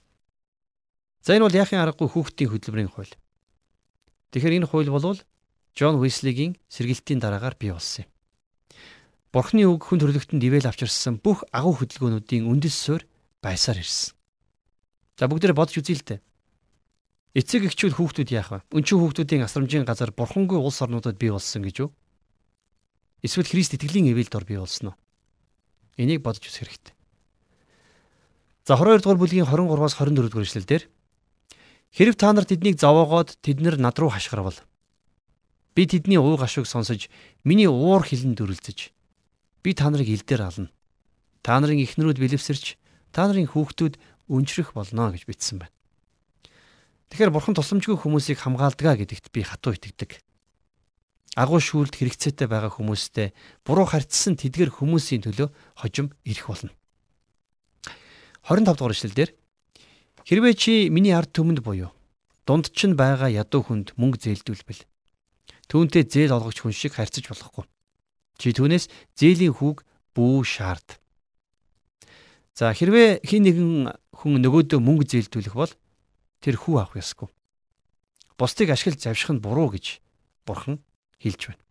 За 1.24 1.32
энэ 1.40 1.48
бол 1.48 1.56
яахын 1.56 1.80
аргагүй 1.80 2.12
хүүхдийн 2.12 2.52
хөдөлмөрийн 2.52 2.92
хууль. 2.92 3.14
Тэгэхээр 4.36 4.60
энэ 4.60 4.68
хууль 4.68 4.92
бол 4.92 5.16
Джон 5.72 5.96
Уислигийн 6.04 6.60
сэргэлтийн 6.68 7.24
дараагаар 7.24 7.56
бий 7.56 7.72
болсон 7.72 8.04
юм. 8.04 8.12
Бурхны 9.32 9.64
үг 9.64 9.80
хүн 9.88 10.04
төрлөختөнд 10.04 10.44
ивэл 10.44 10.68
авчирсан 10.68 11.24
бүх 11.24 11.48
агуу 11.56 11.72
хөдөлгөөнүүдийн 11.80 12.44
үндэс 12.44 12.76
суурь 12.76 13.08
байсаар 13.40 13.80
ирсэн. 13.80 14.12
За 15.16 15.32
бүгдээрээ 15.32 15.56
бодож 15.56 15.80
үзье 15.80 15.96
л 15.96 16.04
дээ. 16.04 16.20
Эцэг 17.40 17.72
эхчүүд 17.72 17.96
хүүхдүүд 17.96 18.30
яах 18.36 18.52
вэ? 18.52 18.60
Өнчин 18.76 19.00
хүүхдүүдийн 19.00 19.48
асрамжийн 19.48 19.88
газар 19.88 20.12
бурхангүй 20.12 20.60
улс 20.60 20.84
орнуудад 20.84 21.16
бий 21.16 21.32
болсон 21.32 21.64
гэж 21.64 21.88
үү? 21.88 21.90
Эсвэл 23.24 23.48
Христ 23.48 23.80
итгэлийн 23.80 24.12
ивэл 24.12 24.28
дор 24.28 24.44
бий 24.44 24.60
болсон 24.60 24.92
уу? 24.92 25.00
Энийг 26.02 26.26
бодож 26.26 26.42
үзэх 26.50 26.66
хэрэгтэй. 26.66 26.96
За 28.66 28.74
22 28.74 29.06
дугаар 29.06 29.22
бүлгийн 29.22 29.46
23-аас 29.46 29.94
24 30.02 30.34
дугаар 30.34 30.50
эшлэлдэр 30.50 30.84
Хэрв 31.92 32.16
та 32.16 32.32
нар 32.34 32.48
тэднийг 32.48 32.80
зовоогоод 32.80 33.38
тэд 33.44 33.62
нар 33.62 33.76
над 33.78 34.00
руу 34.00 34.10
хашгирвал 34.10 34.56
би 35.76 35.84
тэдний 35.86 36.18
уу 36.18 36.40
гашууг 36.40 36.68
сонсож 36.68 37.12
миний 37.44 37.68
уур 37.68 38.04
хилэн 38.04 38.36
дүрлцэж 38.36 38.96
би 39.64 39.76
та 39.76 39.92
нарыг 39.92 40.08
илдээр 40.08 40.42
ална. 40.42 40.72
Та 41.44 41.60
нарын 41.60 41.84
ихнэрүүд 41.84 42.20
бэлэвсэрч 42.20 42.80
та 43.12 43.28
нарын 43.28 43.52
хүүхдүүд 43.52 44.00
өнчрөх 44.32 44.72
болно 44.72 45.12
гэж 45.12 45.28
бичсэн 45.28 45.64
байна. 45.64 45.76
Тэгэхээр 47.12 47.32
бурхан 47.36 47.56
тусламжгүй 47.60 48.00
хүмүүсийг 48.00 48.40
хамгаалдгаа 48.40 48.96
гэдэгт 49.04 49.32
би 49.36 49.44
хатуу 49.44 49.76
итгэдэг 49.76 50.24
агуу 51.36 51.60
шүүлд 51.64 51.96
хэрэгцээтэй 51.96 52.48
байгаа 52.52 52.72
хүмүүстэй 52.76 53.32
буруу 53.64 53.88
харьцсан 53.88 54.36
тэдгэр 54.36 54.76
хүмүүсийн 54.76 55.24
төлөө 55.24 55.48
хожим 55.80 56.12
ирэх 56.28 56.48
болно. 56.52 56.72
25 58.44 58.76
дугаар 58.76 58.96
эшлэлдэр 58.96 59.30
хэрвээ 60.28 60.54
чи 60.60 60.74
миний 60.92 61.16
ард 61.16 61.32
түмэнд 61.32 61.64
буюу 61.64 61.96
дунд 62.44 62.74
чинь 62.76 63.00
байгаа 63.00 63.32
ядуу 63.32 63.64
хүнд 63.64 63.96
мөнгө 63.96 64.20
зээлдүүлбэл 64.28 64.84
түүнтэй 65.72 66.04
зээл 66.04 66.36
олгогч 66.36 66.68
хүн 66.68 66.76
шиг 66.76 67.00
харьцаж 67.00 67.32
болохгүй. 67.32 67.64
Чи 68.36 68.52
түүнээс 68.52 68.92
зээлийн 69.16 69.56
хүүг 69.56 69.88
бүү 70.12 70.44
шаард. 70.44 71.00
За 72.52 72.76
хэрвээ 72.76 73.24
хин 73.24 73.48
нэгэн 73.48 73.72
хүн 74.12 74.44
нөгөөдөө 74.44 74.80
мөнгө 74.84 75.08
зээлдүүлэх 75.08 75.56
бол 75.56 75.72
тэр 76.44 76.60
хүү 76.60 76.76
авах 76.76 77.00
ёсгүй. 77.00 77.32
Бусдыг 78.36 78.76
ашиглаж 78.76 79.00
завших 79.00 79.32
нь 79.32 79.40
буруу 79.40 79.72
гэж 79.72 80.04
бурхан 80.44 80.84
хэлж 81.22 81.54
байна. 81.54 81.64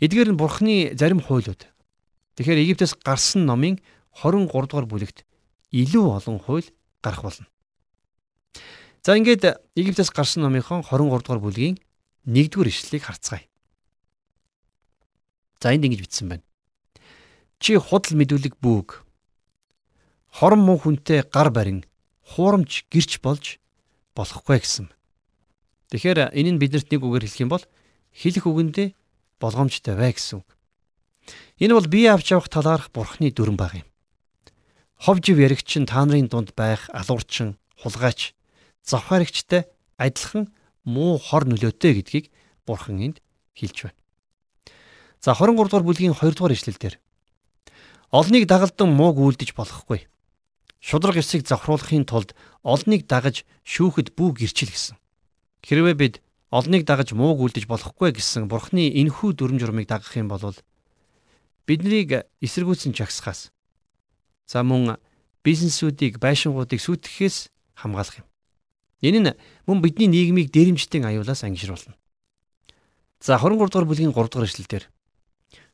Эдгээр 0.00 0.32
нь 0.32 0.40
Бурхны 0.40 0.96
зарим 0.96 1.20
хуулиуд. 1.20 1.68
Тэгэхээр 2.36 2.62
Египтээс 2.64 2.96
гарсан 3.04 3.46
номын 3.46 3.80
23 4.16 4.48
дугаар 4.48 4.88
бүлэгт 4.88 5.24
илүү 5.72 6.04
олон 6.16 6.40
хууль 6.40 6.68
гарах 7.04 7.22
болно. 7.22 7.46
За 9.06 9.16
ингээд 9.16 9.62
Египтээс 9.76 10.10
гарсан 10.10 10.42
номынхон 10.42 10.82
23 10.82 11.22
дугаар 11.22 11.40
бүлгийн 11.40 11.76
1-р 12.26 12.66
ишлэлийг 12.66 13.04
харцгаая. 13.06 13.46
За 15.62 15.72
энд 15.72 15.86
ингэж 15.86 16.00
бичсэн 16.02 16.28
байна. 16.28 16.44
Чи 17.62 17.78
худал 17.78 18.18
мэдүүлэг 18.18 18.58
бүүг. 18.60 19.06
Хорон 20.28 20.60
муу 20.60 20.76
хүнтэй 20.76 21.24
гар 21.24 21.48
барин 21.54 21.86
хуурамч 22.26 22.84
гэрч 22.90 23.22
болж 23.22 23.62
болохгүй 24.18 24.58
гэсэн. 24.60 24.90
Тэгэхээр 25.94 26.34
энэ 26.34 26.50
нь 26.56 26.60
биднэрт 26.60 26.90
нэг 26.90 27.00
үгээр 27.00 27.24
хэлэх 27.24 27.42
юм 27.46 27.50
бол 27.54 27.64
хэлэх 28.16 28.48
үгэндээ 28.48 28.88
болгоомжтой 29.40 29.94
бай 29.94 30.16
гэсэн 30.16 30.40
үг. 30.40 30.48
Энэ 31.60 31.76
бол 31.76 31.86
бие 31.86 32.08
авч 32.16 32.32
явах 32.32 32.48
талаарх 32.48 32.88
бурхны 32.88 33.28
дүрэн 33.28 33.60
баг 33.60 33.84
юм. 33.84 33.88
Ховжив 34.96 35.36
яригч 35.36 35.76
нь 35.76 35.84
та 35.84 36.04
нарын 36.08 36.32
дунд 36.32 36.56
байх 36.56 36.88
алуурчин, 36.96 37.60
хулгайч, 37.76 38.32
завхаарэгчтэй 38.80 39.68
адилхан 40.00 40.48
муу 40.88 41.20
хор 41.20 41.44
нөлөөтэй 41.44 41.92
гэдгийг 42.00 42.26
бурхан 42.64 43.04
энд 43.04 43.18
хэлж 43.52 43.92
байна. 43.92 44.00
За 45.20 45.36
23 45.36 45.68
дугаар 45.68 45.84
бүлгийн 45.84 46.16
2 46.16 46.32
дугаар 46.32 46.56
ишлэлдэр 46.56 46.96
олныг 48.10 48.46
дагалдан 48.48 48.94
мууг 48.94 49.18
үлдэж 49.20 49.52
болохгүй. 49.52 50.06
Шудраг 50.80 51.18
эсийг 51.18 51.44
завхруулахын 51.44 52.06
тулд 52.06 52.32
олныг 52.62 53.04
дагаж 53.10 53.44
шүүхэд 53.66 54.14
бүү 54.14 54.46
гэрчил 54.46 54.70
гэсэн. 54.70 54.96
Хэрвээ 55.66 55.96
бид 55.98 56.14
олныг 56.50 56.86
дагаж 56.86 57.12
мууг 57.12 57.42
үлдэж 57.42 57.66
болохгүй 57.66 58.14
гэсэн 58.16 58.46
бурхны 58.46 58.86
энхүү 59.02 59.34
дүрм 59.34 59.58
журмыг 59.58 59.86
дагах 59.90 60.14
юм 60.16 60.28
бол 60.28 60.54
биднийг 61.66 62.26
эсэргүүцэн 62.42 62.94
жагсахаас 62.94 63.50
за 64.46 64.62
мөн 64.62 64.96
бизнесүүдийг 65.42 66.18
байшингуудыг 66.22 66.78
сүйтгэхээс 66.78 67.50
хамгаалах 67.74 68.22
юм. 68.22 68.26
Энэ 69.02 69.20
нь 69.20 69.30
мөн 69.66 69.82
бидний 69.82 70.06
нийгмийг 70.06 70.54
дээрэмжтэн 70.54 71.06
аюулаас 71.06 71.42
ангишруулна. 71.42 71.98
За 73.20 73.38
23 73.38 73.66
дугаар 73.66 73.86
бүлгийн 73.86 74.14
3 74.14 74.30
дугаар 74.30 74.46
эшлэлдэр 74.46 74.84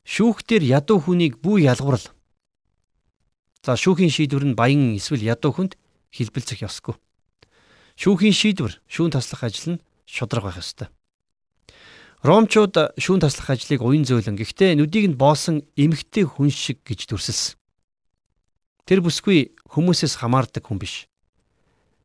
шүүхтэр 0.08 0.62
ядуу 0.64 0.98
хүнийг 1.04 1.38
бүү 1.44 1.68
ялгуурал 1.68 2.08
За 3.62 3.78
шүүхийн 3.78 4.10
шийдвэр 4.10 4.44
нь 4.50 4.58
баян 4.58 4.98
эсвэл 4.98 5.22
ядуу 5.22 5.54
хүнд 5.54 5.78
хэлбэлцэх 6.10 6.66
ёсгүй. 6.66 6.98
Шүүхийн 7.94 8.34
шийдвэр, 8.34 8.82
шүүн 8.90 9.14
таслах 9.14 9.46
ажил 9.46 9.78
нь 9.78 9.82
шудраг 10.12 10.44
байх 10.44 10.60
ёстой. 10.60 10.92
Ромчууд 12.20 13.00
шүүн 13.00 13.24
таслах 13.24 13.56
ажлыг 13.56 13.80
уян 13.80 14.04
зөөлөн 14.04 14.36
гэхдээ 14.36 14.76
нүдийг 14.76 15.10
нь 15.10 15.18
боосон 15.18 15.64
эмгтэй 15.74 16.28
хүн 16.28 16.52
шиг 16.52 16.84
гэж 16.84 17.08
дүрсэлсэн. 17.08 17.56
Тэр 18.84 19.00
бүсгүй 19.00 19.56
хүмүүсээс 19.72 20.20
хамаардаг 20.20 20.68
хүн 20.68 20.78
биш. 20.78 21.08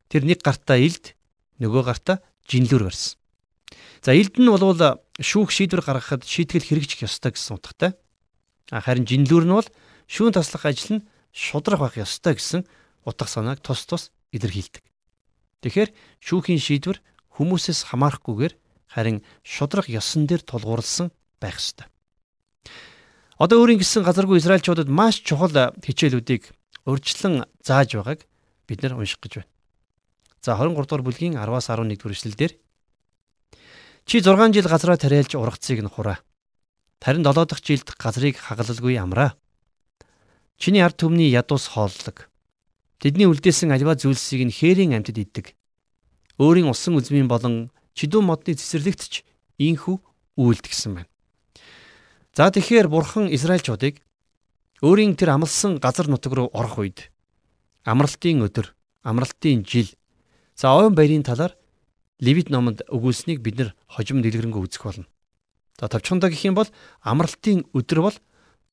Тэр 0.07 0.23
нэг 0.23 0.41
гартаа 0.41 0.79
илд, 0.79 1.13
нөгөө 1.59 1.83
гартаа 1.83 2.17
жинлүүр 2.47 2.87
барьсан. 2.87 3.19
За 4.01 4.15
илд 4.15 4.39
нь 4.39 4.49
болвол 4.49 5.03
шүүх 5.19 5.51
шийдвэр 5.51 5.83
гаргахад 5.83 6.23
шийтгэл 6.23 6.63
хэрэгжих 6.63 7.05
ёстой 7.05 7.35
гэсэн 7.35 7.59
утгатай. 7.59 7.91
Харин 8.71 9.05
жинлүүр 9.05 9.45
нь 9.45 9.53
бол 9.53 9.69
шүүн 10.07 10.33
таслах 10.33 10.65
ажил 10.65 11.01
нь 11.01 11.05
шудрах 11.35 11.83
байх 11.83 11.99
ёстой 11.99 12.39
гэсэн 12.39 12.65
утга 13.05 13.27
санааг 13.27 13.61
тус 13.61 13.85
тус 13.85 14.09
илэрхийлдэг. 14.31 14.81
Тэгэхээр 15.61 15.89
шүүхийн 16.23 16.61
шийдвэр 16.61 16.97
хүмүүсээс 17.37 17.93
хамаарахгүйгээр 17.93 18.53
харин 18.89 19.21
шудрах 19.45 19.87
ёсон 19.87 20.25
дээр 20.25 20.41
тулгуурласан 20.41 21.13
байх 21.39 21.61
ёстой. 21.61 21.87
Одоо 23.37 23.61
өөрийн 23.61 23.77
гисэн 23.77 24.01
газаргүй 24.01 24.41
Израильчуудад 24.41 24.89
маш 24.89 25.21
чухал 25.21 25.53
хичээлүүдийг 25.85 26.49
урьдчилан 26.89 27.45
зааж 27.61 27.93
байгааг 27.93 28.25
бид 28.65 28.81
нар 28.81 28.97
унших 28.97 29.21
гэж 29.21 29.45
байна. 29.45 29.51
За 30.41 30.57
23 30.57 30.81
дугаар 30.81 31.05
бүлгийн 31.05 31.37
10-аас 31.37 31.69
11 31.69 32.01
дугаар 32.01 32.17
эшлэлдэр 32.17 32.53
Чи 34.07 34.23
6 34.23 34.55
жил 34.55 34.67
газараа 34.71 34.97
тариалж 34.97 35.35
ургацыг 35.35 35.83
нь 35.83 35.91
хураа. 35.91 36.23
Харин 37.03 37.27
7 37.27 37.45
дахь 37.45 37.61
жилд 37.61 37.91
газрыг 37.99 38.39
хагалалгүй 38.39 38.95
амраа. 38.95 39.35
Чиний 40.57 40.81
ард 40.81 40.95
түмний 40.95 41.29
ядуус 41.29 41.67
хооллог. 41.75 42.31
Тэдний 43.03 43.27
үлдээсэн 43.27 43.75
альва 43.75 43.99
зүйлсийг 43.99 44.47
нь 44.47 44.55
хээрийн 44.55 44.95
амьтад 44.95 45.19
иддэг. 45.19 45.53
Өөрийн 46.37 46.69
усан 46.69 46.97
үзмийн 46.97 47.27
болон 47.27 47.69
чидүү 47.97 48.21
модны 48.21 48.53
цэцэрлэгт 48.53 49.01
ч 49.09 49.25
ийхүү 49.57 49.97
үйлдэлсэн 50.37 50.93
байна. 51.01 51.09
За 52.37 52.53
тэгэхээр 52.53 52.87
бурхан 52.87 53.25
Израильчуудыг 53.33 54.05
өөрийн 54.85 55.17
тэр 55.17 55.33
амлсан 55.33 55.81
газар 55.81 56.05
нутаг 56.05 56.33
руу 56.37 56.53
орох 56.53 56.77
үед 56.77 57.09
амралтын 57.81 58.45
өдөр, 58.45 58.77
амралтын 59.01 59.65
жил 59.65 59.89
за 60.53 60.77
ойн 60.77 60.93
баярын 60.93 61.25
талаар 61.25 61.57
Левит 62.21 62.49
номонд 62.49 62.81
өгүүлсэнийг 62.89 63.41
бид 63.41 63.57
нэр 63.57 63.69
хожим 63.85 64.21
дэлгэрэнгүй 64.21 64.61
үзэх 64.65 64.85
болно. 64.85 65.05
За 65.77 65.85
товчхондоо 65.89 66.29
гэх 66.29 66.45
юм 66.49 66.57
бол 66.57 66.69
амралтын 67.01 67.65
өдөр 67.77 67.99
бол 68.01 68.17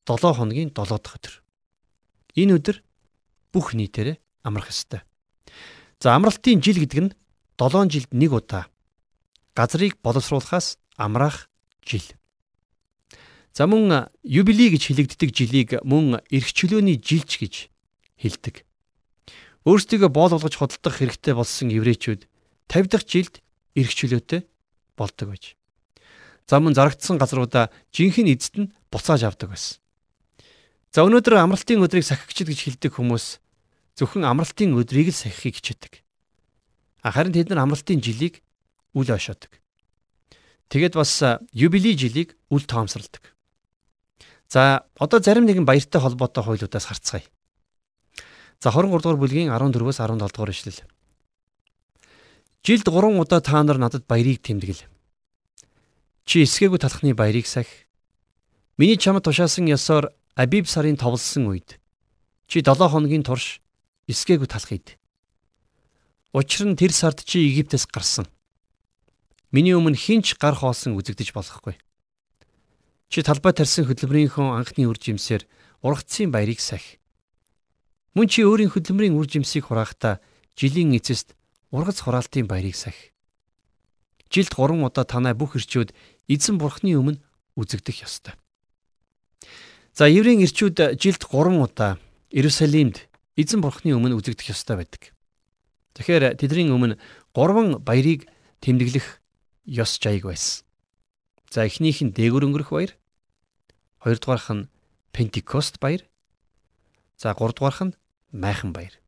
7 0.09 0.37
хоногийн 0.37 0.73
7 0.73 1.01
дахь 1.01 1.17
өдөр. 1.17 1.35
Энэ 2.37 2.57
өдөр 2.57 2.77
бүх 3.53 3.77
нийтээрээ 3.77 4.17
амрах 4.45 4.73
ёстой. 4.73 5.05
За 6.01 6.17
амралтын 6.17 6.65
жил 6.65 6.81
гэдэг 6.81 7.01
нь 7.01 7.13
7 7.59 7.91
жилд 7.91 8.11
нэг 8.13 8.33
удаа 8.33 8.67
газрыг 9.55 9.97
боловсруулахаас 10.03 10.79
амраах 10.97 11.49
жил. 11.87 12.05
За 13.55 13.67
мөн 13.67 14.11
юбилей 14.27 14.75
гэж 14.75 14.91
хэлэгддэг 14.91 15.31
жилийг 15.31 15.71
мөн 15.87 16.19
эрх 16.31 16.51
чөлөөний 16.51 16.99
жилч 16.99 17.39
гэж 17.39 17.55
хэлдэг. 18.19 18.67
Өөрсдийгөө 19.63 20.11
боол 20.11 20.35
болгож 20.35 20.59
хөдөлдөх 20.59 20.99
хэрэгтэй 20.99 21.35
болсон 21.39 21.71
еврейчүүд 21.71 22.27
50 22.67 22.91
дахь 22.91 23.07
жилд 23.07 23.35
эрх 23.79 23.95
чөлөөтэй 23.95 24.43
болдог 24.99 25.31
байж. 25.31 25.55
За 26.51 26.59
мөн 26.59 26.75
зарагдсан 26.75 27.17
газруудаа 27.17 27.71
жинхэнэ 27.95 28.35
эзэд 28.35 28.55
нь 28.59 28.73
буцааж 28.91 29.23
авдаг 29.25 29.55
байсан. 29.55 29.79
За 30.93 31.07
өнөөдөр 31.07 31.41
амралтын 31.41 31.81
өдрийг 31.81 32.05
сахигчд 32.05 32.51
гэж 32.51 32.59
хэлдэг 32.69 32.93
хүмүүс 32.99 33.39
зөвхөн 33.97 34.29
амралтын 34.29 34.77
өдрийг 34.77 35.11
л 35.11 35.17
сахихыг 35.17 35.59
хичээдэг. 35.63 36.04
Харин 37.05 37.37
тэд 37.37 37.53
нар 37.53 37.69
амралтын 37.69 38.01
жилийг 38.01 38.41
үл 38.97 39.05
ойшоодог. 39.13 39.53
Тэгэд 40.73 40.97
бас 40.97 41.21
юбилей 41.53 41.93
жилийг 41.93 42.41
үл 42.49 42.65
тоомсорладаг. 42.65 43.35
За 44.49 44.89
одоо 44.97 45.21
зарим 45.21 45.45
нэгэн 45.45 45.69
баяртай 45.69 46.01
холбоотой 46.01 46.45
хуулиудаас 46.45 46.89
харцгаая. 46.89 47.29
За 48.61 48.73
23 48.73 49.03
дугаар 49.05 49.21
бүлгийн 49.21 49.53
14-өөс 49.53 50.01
17 50.01 50.33
дугаар 50.33 50.51
ишлэл. 50.51 50.81
Жилд 52.65 52.89
3 52.89 53.21
удаа 53.21 53.41
та 53.45 53.61
нар 53.61 53.77
надад 53.77 54.09
баярыг 54.09 54.41
тэмдэглэ. 54.41 54.89
Чи 56.25 56.49
эсгээгүй 56.49 56.81
талхны 56.81 57.13
баярыг 57.13 57.45
сахи. 57.45 57.85
Миний 58.81 58.97
чамд 58.97 59.21
тушаасан 59.21 59.69
ёсоор 59.69 60.17
Абиб 60.35 60.67
сарын 60.67 60.97
товлсон 60.97 61.53
үед 61.53 61.77
чи 62.49 62.65
7 62.65 62.89
хоногийн 62.89 63.23
турш 63.23 63.61
эсгээгүй 64.09 64.49
талхийд. 64.49 64.97
Учир 66.35 66.67
нь 66.67 66.75
тэр 66.75 66.91
сард 66.91 67.23
чи 67.23 67.47
Египтээс 67.47 67.87
гарсан. 67.87 68.27
Миний 69.55 69.79
өмнө 69.79 69.95
хинч 69.95 70.35
гар 70.35 70.59
хоосон 70.59 70.99
үзэгдэж 70.99 71.31
болохгүй. 71.31 71.79
Чи 73.07 73.23
талбай 73.23 73.55
тарьсан 73.55 73.87
хөдөлмөрийнхөө 73.87 74.59
анхны 74.59 74.91
үр 74.91 74.99
жимсээр 74.99 75.47
ургацын 75.79 76.35
баярыг 76.35 76.59
сахи. 76.59 76.99
Мөн 78.19 78.27
чи 78.27 78.43
өөрийн 78.43 78.75
хөдөлмөрийн 78.75 79.15
үр 79.15 79.31
жимсийг 79.31 79.71
хураахдаа 79.71 80.19
жилийн 80.59 80.99
эцэст 80.99 81.39
ургац 81.71 82.03
хураалтын 82.03 82.51
баярыг 82.51 82.75
сахи. 82.75 83.15
Жилд 84.27 84.59
3 84.59 84.75
удаа 84.83 85.07
танай 85.07 85.39
бүх 85.39 85.55
ирчүүд 85.55 85.95
эзэн 86.27 86.59
бурхны 86.59 86.99
өмнө 86.99 87.23
үзэгдэх 87.55 88.11
ёстой. 88.11 88.35
За 89.95 90.11
еврейн 90.11 90.43
ирчүүд 90.43 90.99
жилд 90.99 91.23
3 91.31 91.63
удаа 91.63 92.03
Иерусалимд 92.35 93.07
эзэн 93.39 93.63
бурхны 93.63 93.95
өмнө 93.95 94.19
үзэгдэх 94.19 94.51
ёстой 94.51 94.83
байдаг. 94.83 95.15
Тэгэхээр 95.95 96.35
тэдний 96.39 96.71
өмнө 96.71 96.99
3 97.35 97.79
баярыг 97.83 98.27
тэмдэглэх 98.61 99.23
ёс 99.67 99.99
жаяг 99.99 100.27
байсан. 100.27 100.67
За 101.51 101.63
эхнийх 101.67 102.03
нь 102.03 102.11
дээгүр 102.11 102.51
өнгөрөх 102.51 102.71
баяр. 102.75 102.93
Хоёрдугаарх 104.03 104.51
нь 104.51 104.69
Пентекост 105.15 105.79
баяр. 105.79 106.03
За 107.17 107.31
гуравдугаарх 107.31 107.81
нь 107.87 107.97
майхан 108.35 108.75
баяр. 108.75 108.99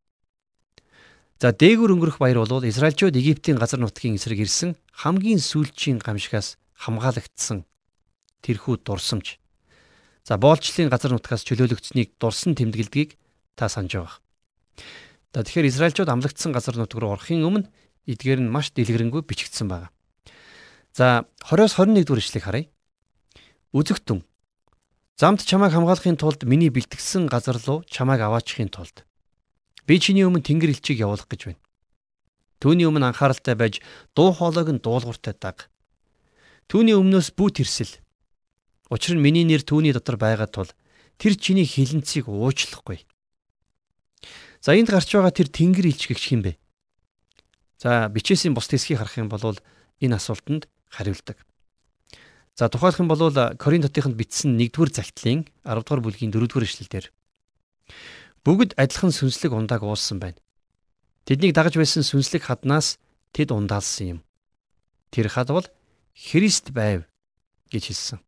За 1.42 1.50
дээгүр 1.50 1.90
өнгөрөх 1.90 2.22
баяр 2.22 2.46
бол 2.46 2.62
Израильчууд 2.62 3.18
Египтийн 3.18 3.58
газар 3.58 3.82
нутгийн 3.82 4.14
эсрэг 4.14 4.46
ирсэн 4.46 4.78
хамгийн 4.94 5.42
сүүлчийн 5.42 5.98
гамшигаас 5.98 6.56
хамгаалагдсан 6.78 7.66
тэрхүү 8.46 8.86
дурсамж. 8.86 9.42
За 10.24 10.38
боолчлын 10.38 10.88
газар 10.88 11.12
нутгаас 11.12 11.42
чөлөөлөгдсөнийг 11.44 12.14
дурсан 12.16 12.54
тэмдэглэдгийг 12.54 13.18
та 13.58 13.68
санаж 13.68 13.92
байгаа. 13.98 14.16
За 15.34 15.42
тэгэхээр 15.42 15.70
Израильчууд 15.70 16.10
амлагдсан 16.10 16.52
газар 16.52 16.76
нутг 16.76 16.98
руу 16.98 17.16
орохын 17.16 17.42
өмнө 17.42 17.70
эдгээр 18.06 18.44
нь 18.44 18.52
маш 18.52 18.70
дэлгэрэнгүй 18.76 19.26
бичигдсэн 19.26 19.66
байна. 19.66 19.90
За 20.94 21.26
20-с 21.46 21.76
21 21.80 22.06
дугаар 22.06 22.22
ишлэгийг 22.22 22.44
харъя. 22.46 22.66
Үзэгтэн. 23.74 24.24
Замд 25.16 25.40
чамайг 25.44 25.72
хамгаалахын 25.72 26.16
тулд 26.16 26.44
миний 26.44 26.70
бэлтгэсэн 26.70 27.26
газар 27.26 27.58
руу 27.60 27.84
чамайг 27.88 28.20
аваачихын 28.20 28.72
тулд 28.72 29.04
би 29.86 30.00
чиний 30.02 30.26
өмнө 30.26 30.42
тэнгэр 30.42 30.74
элчийг 30.74 30.98
явуулах 31.00 31.30
гэж 31.30 31.40
байна. 31.46 31.62
Түүний 32.58 32.86
өмнө 32.90 33.14
анхааралтай 33.14 33.54
байж 33.54 33.80
дуу 34.18 34.34
хоолойг 34.34 34.68
нь 34.74 34.82
дуулууртай 34.82 35.34
даг. 35.38 35.70
Түүний 36.66 36.98
өмнөөс 36.98 37.30
бүү 37.38 37.62
тэрсэл. 37.62 37.94
Учир 38.90 39.14
нь 39.14 39.22
миний 39.22 39.46
нэр 39.46 39.62
түүний 39.62 39.94
дотор 39.94 40.18
байгаа 40.18 40.50
тул 40.50 40.70
тэр 41.20 41.38
чиний 41.38 41.64
хилэнцгийг 41.64 42.26
уучлахгүй. 42.26 43.06
За 44.66 44.74
энд 44.74 44.90
гарч 44.90 45.14
байгаа 45.14 45.30
тэр 45.30 45.46
тэнгэр 45.46 45.94
элч 45.94 46.10
гэх 46.10 46.18
юм 46.34 46.42
бэ? 46.42 46.58
За 47.78 48.10
бичээсийн 48.10 48.50
бус 48.50 48.66
хэсгийг 48.66 48.98
харах 48.98 49.14
юм 49.14 49.30
бол 49.30 49.54
энэ 50.02 50.18
асуултанд 50.18 50.66
хариулдаг. 50.90 51.38
За 52.58 52.66
тухайлх 52.66 52.98
юм 52.98 53.06
бол 53.06 53.30
Коринт 53.62 53.86
хотынд 53.86 54.18
бичсэн 54.18 54.58
1-р 54.58 54.90
загтлын 54.90 55.46
10-р 55.62 56.00
бүлгийн 56.02 56.34
4-р 56.34 56.66
эшлэлдэр 56.66 57.14
бүгд 58.42 58.74
адилхан 58.74 59.14
сүнслэг 59.14 59.54
ундааг 59.54 59.86
уулсан 59.86 60.18
байна. 60.18 60.42
Тэднийг 61.30 61.54
дагаж 61.54 61.78
байсан 61.78 62.02
сүнслэг 62.02 62.50
хаднаас 62.50 62.98
тэд 63.30 63.54
ундаалсан 63.54 64.18
юм. 64.18 64.20
Тэр 65.14 65.30
хад 65.30 65.54
бол 65.54 65.70
Христ 66.10 66.74
байв 66.74 67.06
гэж 67.70 67.94
хэлсэн. 67.94 68.18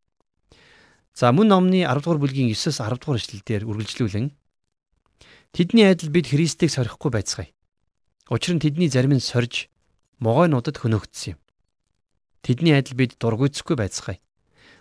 За 1.19 1.35
мөн 1.35 1.51
номны 1.51 1.83
10 1.83 1.99
дугаар 1.99 2.23
бүлгийн 2.23 2.55
9-с 2.55 2.79
10 2.79 3.03
дугаар 3.03 3.19
эшлэлдэр 3.19 3.67
үргэлжлүүлэн 3.67 4.38
тэдний 5.53 5.87
адил 5.89 6.11
бид 6.11 6.29
Христийг 6.29 6.71
сорихгүй 6.71 7.11
байцгаая. 7.13 7.51
Учир 8.29 8.57
нь 8.57 8.63
тэдний 8.63 8.89
зарим 8.89 9.17
нь 9.17 9.25
сорж 9.25 9.69
могойнуудад 10.21 10.77
хөнөөгдсөн 10.79 11.37
юм. 11.37 11.41
Тэдний 12.45 12.75
адил 12.77 12.97
бид 12.97 13.17
дургуйцгүй 13.17 13.77
байцгаая. 13.77 14.21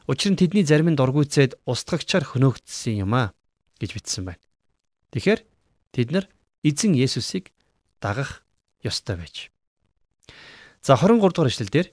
Учир 0.07 0.31
нь 0.33 0.39
тэдний 0.39 0.65
зарим 0.67 0.91
нь 0.91 0.99
дургуйцээд 0.99 1.59
устгагчаар 1.67 2.23
хөнөөгдсөн 2.27 3.03
юм 3.03 3.13
а 3.15 3.31
гэж 3.79 3.91
бичсэн 3.95 4.23
байна. 4.27 4.43
Тэгэхээр 5.11 5.41
тэд 5.95 6.09
нар 6.11 6.25
эзэн 6.63 6.95
Есүсийг 6.95 7.51
дагах 7.99 8.43
ёстой 8.83 9.15
байж. 9.19 9.51
За 10.81 10.95
23 10.95 11.19
дугаар 11.31 11.51
эшлэлдэр 11.51 11.87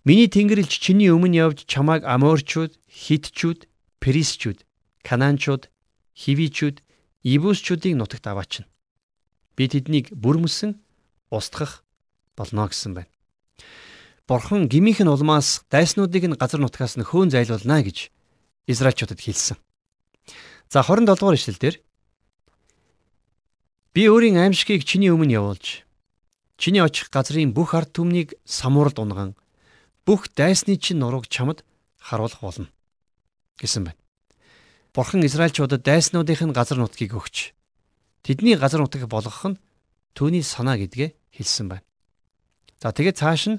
Миний 0.00 0.32
тэнгэрлэгч 0.32 0.80
чиний 0.80 1.12
өмнө 1.12 1.36
явж 1.36 1.68
чамайг 1.68 2.08
Аморчууд, 2.08 2.80
Хитчүүд, 2.88 3.68
Перисчүүд, 4.00 4.64
Канаанчууд, 5.04 5.68
Хивичүүд, 6.16 6.80
Ибүсчүүдийг 7.24 7.96
нутагт 7.96 8.26
аваачна. 8.26 8.66
Би 9.56 9.68
тэднийг 9.68 10.08
бүрмөсөн 10.16 10.80
устгах 11.28 11.84
болно 12.36 12.68
гэсэн 12.68 12.96
байна. 12.96 13.10
Бурхан 14.24 14.68
гмийнх 14.72 15.04
нь 15.04 15.12
улмаас 15.12 15.66
дайснуудыг 15.68 16.24
нь 16.24 16.38
газар 16.40 16.60
нутгаас 16.64 16.96
нь 16.96 17.04
хөөн 17.04 17.28
зайлуулна 17.28 17.84
гэж 17.84 18.08
Израильчуудад 18.70 19.20
хэлсэн. 19.20 19.58
За 20.70 20.80
27 20.80 21.04
дугаар 21.18 21.36
ишлэлдэр 21.36 21.76
Би 23.90 24.06
өөрийн 24.06 24.38
аимшигыг 24.38 24.86
чиний 24.86 25.10
өмнө 25.10 25.34
явуулж 25.34 25.82
чиний 26.56 26.78
очих 26.78 27.10
газрын 27.10 27.50
бүх 27.50 27.74
ард 27.74 27.90
түмнийг 27.90 28.38
самуурд 28.46 29.02
унган 29.02 29.34
бүх 30.06 30.30
дайсны 30.30 30.78
чинь 30.78 31.02
нурууг 31.02 31.26
чамд 31.26 31.66
харуулах 31.98 32.38
болно 32.38 32.70
гэсэн 33.58 33.90
байна. 33.90 33.99
Бурхан 34.94 35.24
Израильчуудад 35.26 35.82
дайснуудынх 35.82 36.42
нь 36.42 36.56
газар 36.56 36.78
нутгийг 36.78 37.14
өгч 37.14 37.54
тэдний 38.26 38.56
газар 38.58 38.80
нутаг 38.82 39.06
болгох 39.06 39.54
нь 39.54 39.60
түүний 40.14 40.42
санаа 40.42 40.76
гэдгээ 40.78 41.14
хэлсэн 41.36 41.66
байна. 41.70 41.86
За 42.82 42.90
тэгээд 42.90 43.20
цааш 43.20 43.42
нь 43.54 43.58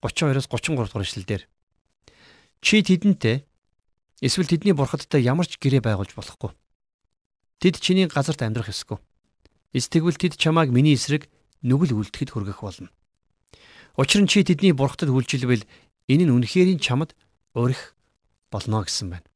32-оос 0.00 0.48
33 0.48 0.88
дугаар 0.88 1.04
ишлэлдэр 1.04 1.42
чи 2.64 2.80
тэдэнтэй 2.80 3.44
Эсвэл 4.24 4.48
тэдний 4.48 4.72
бурхадтай 4.72 5.20
ямар 5.20 5.44
ч 5.44 5.60
гэрээ 5.60 5.82
байгуулж 5.82 6.16
болохгүй. 6.16 6.56
Тэд 7.60 7.76
чиний 7.76 8.08
газарт 8.08 8.40
амьдрах 8.40 8.72
ёсгүй. 8.72 8.96
Эс 9.76 9.92
тэгвэл 9.92 10.16
тэд 10.16 10.40
чамааг 10.40 10.70
миний 10.70 10.94
эсрэг 10.94 11.26
нүгэл 11.60 11.92
үлдэхэд 11.92 12.32
хүргэх 12.32 12.64
болно. 12.64 12.88
Учир 14.00 14.22
нь 14.22 14.30
чи 14.30 14.40
тэдний 14.40 14.72
бурхтад 14.72 15.10
хүлжилвэл 15.12 15.68
энэ 16.08 16.24
нь 16.24 16.34
үнэхэрийн 16.40 16.80
чамд 16.80 17.12
урих 17.58 17.98
болно 18.48 18.86
гэсэн 18.86 19.12
байна. 19.12 19.26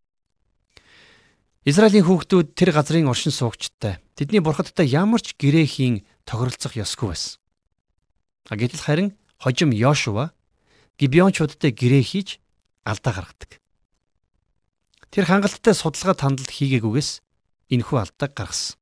Израилийн 1.68 2.08
хүүхдүүд 2.08 2.56
тэр 2.56 2.72
газрын 2.72 3.12
оршин 3.12 3.28
суугчтай 3.28 4.00
тэдний 4.16 4.40
бурхадтай 4.40 4.88
ямар 4.88 5.20
ч 5.20 5.36
гэрээ 5.36 5.68
хийн 5.68 5.96
тохиролцох 6.24 6.72
ёсгүй 6.80 7.12
байсан. 7.12 7.36
Гэтэл 8.48 8.80
харин 8.80 9.08
хожим 9.36 9.76
Йошуа 9.76 10.32
Гибеончуудтай 10.96 11.76
гэрээ 11.76 12.04
хийж 12.08 12.40
алдаа 12.88 13.12
гаргадаг. 13.20 13.60
Тэр 15.12 15.28
хангалттай 15.28 15.76
судалгаа 15.76 16.16
тандалт 16.16 16.48
хийгээгүйгээс 16.48 17.20
энэхүү 17.68 17.96
алдааг 18.00 18.32
гаргасан. 18.32 18.80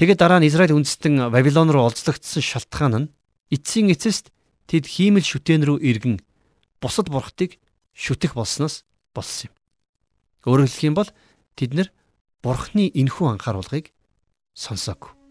Тэгээд 0.00 0.24
дараа 0.24 0.40
нь 0.40 0.48
Израиль 0.48 0.72
үндэстэн 0.72 1.28
Вавилон 1.28 1.68
руу 1.68 1.84
олзлогдсон 1.84 2.40
шалтгаан 2.40 2.94
нь 2.96 3.12
эцсийн 3.52 3.92
эцэст 3.92 4.32
тэд 4.72 4.88
хиймэл 4.88 5.28
шүтэн 5.28 5.68
рүү 5.68 5.84
иргэн 5.84 6.16
бусад 6.80 7.12
бурхтыг 7.12 7.60
шүтэх 7.92 8.32
болсноос 8.40 8.88
болсон 9.12 9.52
юм. 9.52 9.54
Өөрөөр 10.48 10.64
хэлэх 10.72 10.88
юм 10.88 10.96
бол 10.96 11.12
тэд 11.56 11.72
нар 11.76 11.88
бурхны 12.42 12.90
энэхүү 12.90 13.26
анхааруулгыг 13.38 13.92
сонсоогүй. 14.54 15.22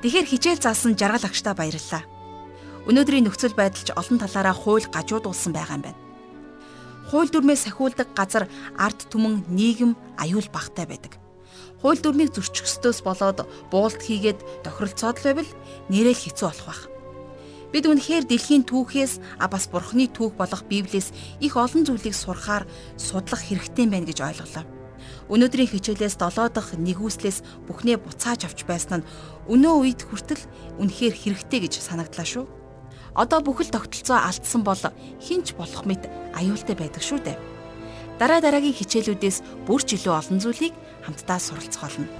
Тэгэхэр 0.00 0.26
хичээл 0.32 0.64
заасан 0.64 0.96
жаргал 0.96 1.28
агштаа 1.28 1.52
баярлалаа. 1.52 2.08
Өнөөдрийн 2.88 3.28
нөхцөл 3.28 3.52
байдалч 3.52 3.92
олон 3.92 4.16
талаараа 4.16 4.56
хууль 4.56 4.88
гажуудулсан 4.88 5.52
байгаа 5.52 5.76
юм 5.76 5.84
байна. 5.84 6.00
Хууль 7.12 7.28
дүрмээ 7.28 7.58
сахиулдаг 7.60 8.08
газар 8.16 8.48
ард 8.80 9.12
түмэн 9.12 9.44
нийгэм 9.52 9.92
аюул 10.16 10.48
багтай 10.48 10.88
байдаг. 10.88 11.20
Хууль 11.84 12.00
дүрмийг 12.00 12.32
зөрчихсдөөс 12.32 13.04
болоод 13.04 13.44
буулт 13.68 14.00
хийгээд 14.00 14.40
тохиролцоод 14.64 15.20
байвал 15.20 15.50
нэрэл 15.92 16.16
хэцүү 16.16 16.48
болох 16.48 16.64
байх. 16.64 16.82
Бид 17.70 17.86
үнэхээр 17.86 18.26
дэлхийн 18.26 18.66
түүхээс 18.66 19.38
а 19.38 19.46
бас 19.46 19.70
бурхны 19.70 20.10
түүх 20.10 20.34
болох 20.34 20.66
Библиэс 20.66 21.14
их 21.38 21.54
олон 21.54 21.86
зүйлийг 21.86 22.18
сурахаар 22.18 22.66
судлах 22.98 23.46
хэрэгтэй 23.46 23.86
байна 23.86 24.10
гэж 24.10 24.18
ойлголоо. 24.26 24.66
Өнөөдрийн 25.30 25.70
хичээлээс 25.70 26.18
7 26.18 26.50
дахь 26.50 26.74
нэгүслээс 26.74 27.70
бүхнээ 27.70 28.02
буцааж 28.02 28.50
авч 28.50 28.66
байсан 28.66 29.06
нь 29.06 29.08
өнөө 29.46 29.74
үед 29.86 30.00
хүртэл 30.02 30.42
үнэхээр 30.82 31.14
хэрэгтэй 31.14 31.70
гэж 31.70 31.78
санагдлаа 31.78 32.26
шүү. 32.26 32.44
Одоо 33.14 33.38
бүхэл 33.38 33.70
тогтолцоо 33.70 34.18
алдсан 34.18 34.66
бол 34.66 34.82
хинч 35.22 35.54
болох 35.54 35.86
мэт 35.86 36.10
аюултай 36.34 36.74
байдаг 36.74 37.02
шүү 37.06 37.22
дээ. 37.22 37.38
Дараа 38.18 38.42
дараагийн 38.42 38.74
хичээлүүдээс 38.74 39.70
бүр 39.70 39.80
ч 39.86 39.94
илүү 39.94 40.14
олон 40.18 40.38
зүйлийг 40.42 40.74
хамтдаа 41.06 41.38
суралцах 41.38 41.86
болно. 41.86 42.10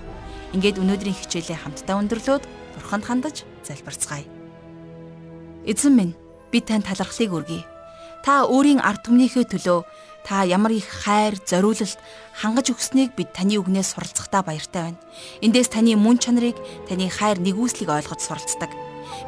Ингээд 0.55 0.79
өнөөдрийн 0.79 1.19
хичээлээ 1.19 1.59
хамтдаа 1.59 1.99
өндөрлөөд 1.99 2.45
бурханд 2.79 3.05
хандаж 3.07 3.43
залбирцгаая. 3.67 4.40
Эзэн 5.67 5.93
минь 5.97 6.15
би 6.53 6.61
танд 6.61 6.89
талархлыг 6.89 7.33
өргөе. 7.33 7.65
Та 8.25 8.49
өөрийн 8.49 8.81
ард 8.81 9.05
түмнийхээ 9.05 9.45
төлөө 9.49 9.85
та 10.25 10.45
ямар 10.45 10.73
их 10.73 10.89
хайр, 10.89 11.37
зориулалт 11.45 12.01
хангаж 12.37 12.73
өгснийг 12.73 13.17
бид 13.17 13.33
таны 13.33 13.61
үгнээс 13.61 13.93
суралцахдаа 13.97 14.45
баяртай 14.45 14.93
байна. 14.93 15.01
Эндээс 15.41 15.69
таны 15.73 15.97
мөн 15.97 16.21
чанарыг, 16.21 16.57
таны 16.89 17.09
хайр 17.09 17.41
нэгүслийг 17.41 17.89
ойлгож 17.89 18.21
суралцдаг. 18.21 18.73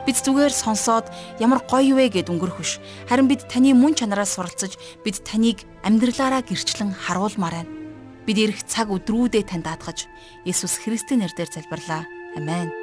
Бид 0.06 0.16
зүгээр 0.16 0.52
сонсоод 0.52 1.08
ямар 1.40 1.60
гоё 1.64 1.96
вэ 1.96 2.08
гэд 2.12 2.32
өнгөрөх 2.32 2.60
биш. 2.60 2.80
Харин 3.08 3.28
бид 3.28 3.48
таны 3.48 3.72
мөн 3.76 3.96
чанараас 3.96 4.36
суралцаж, 4.36 4.76
бид 5.04 5.24
таныг 5.24 5.64
амьдралаараа 5.84 6.44
гэрчлэн 6.44 6.92
харуулмаар 6.92 7.64
байна. 7.64 7.72
Бид 8.24 8.38
ирэх 8.38 8.62
цаг 8.68 8.88
өдрүүдээ 8.92 9.48
тань 9.48 9.66
даатгаж, 9.66 10.06
Есүс 10.46 10.78
Христийн 10.78 11.26
нэрээр 11.26 11.50
залбирлаа. 11.50 12.06
Амен. 12.36 12.81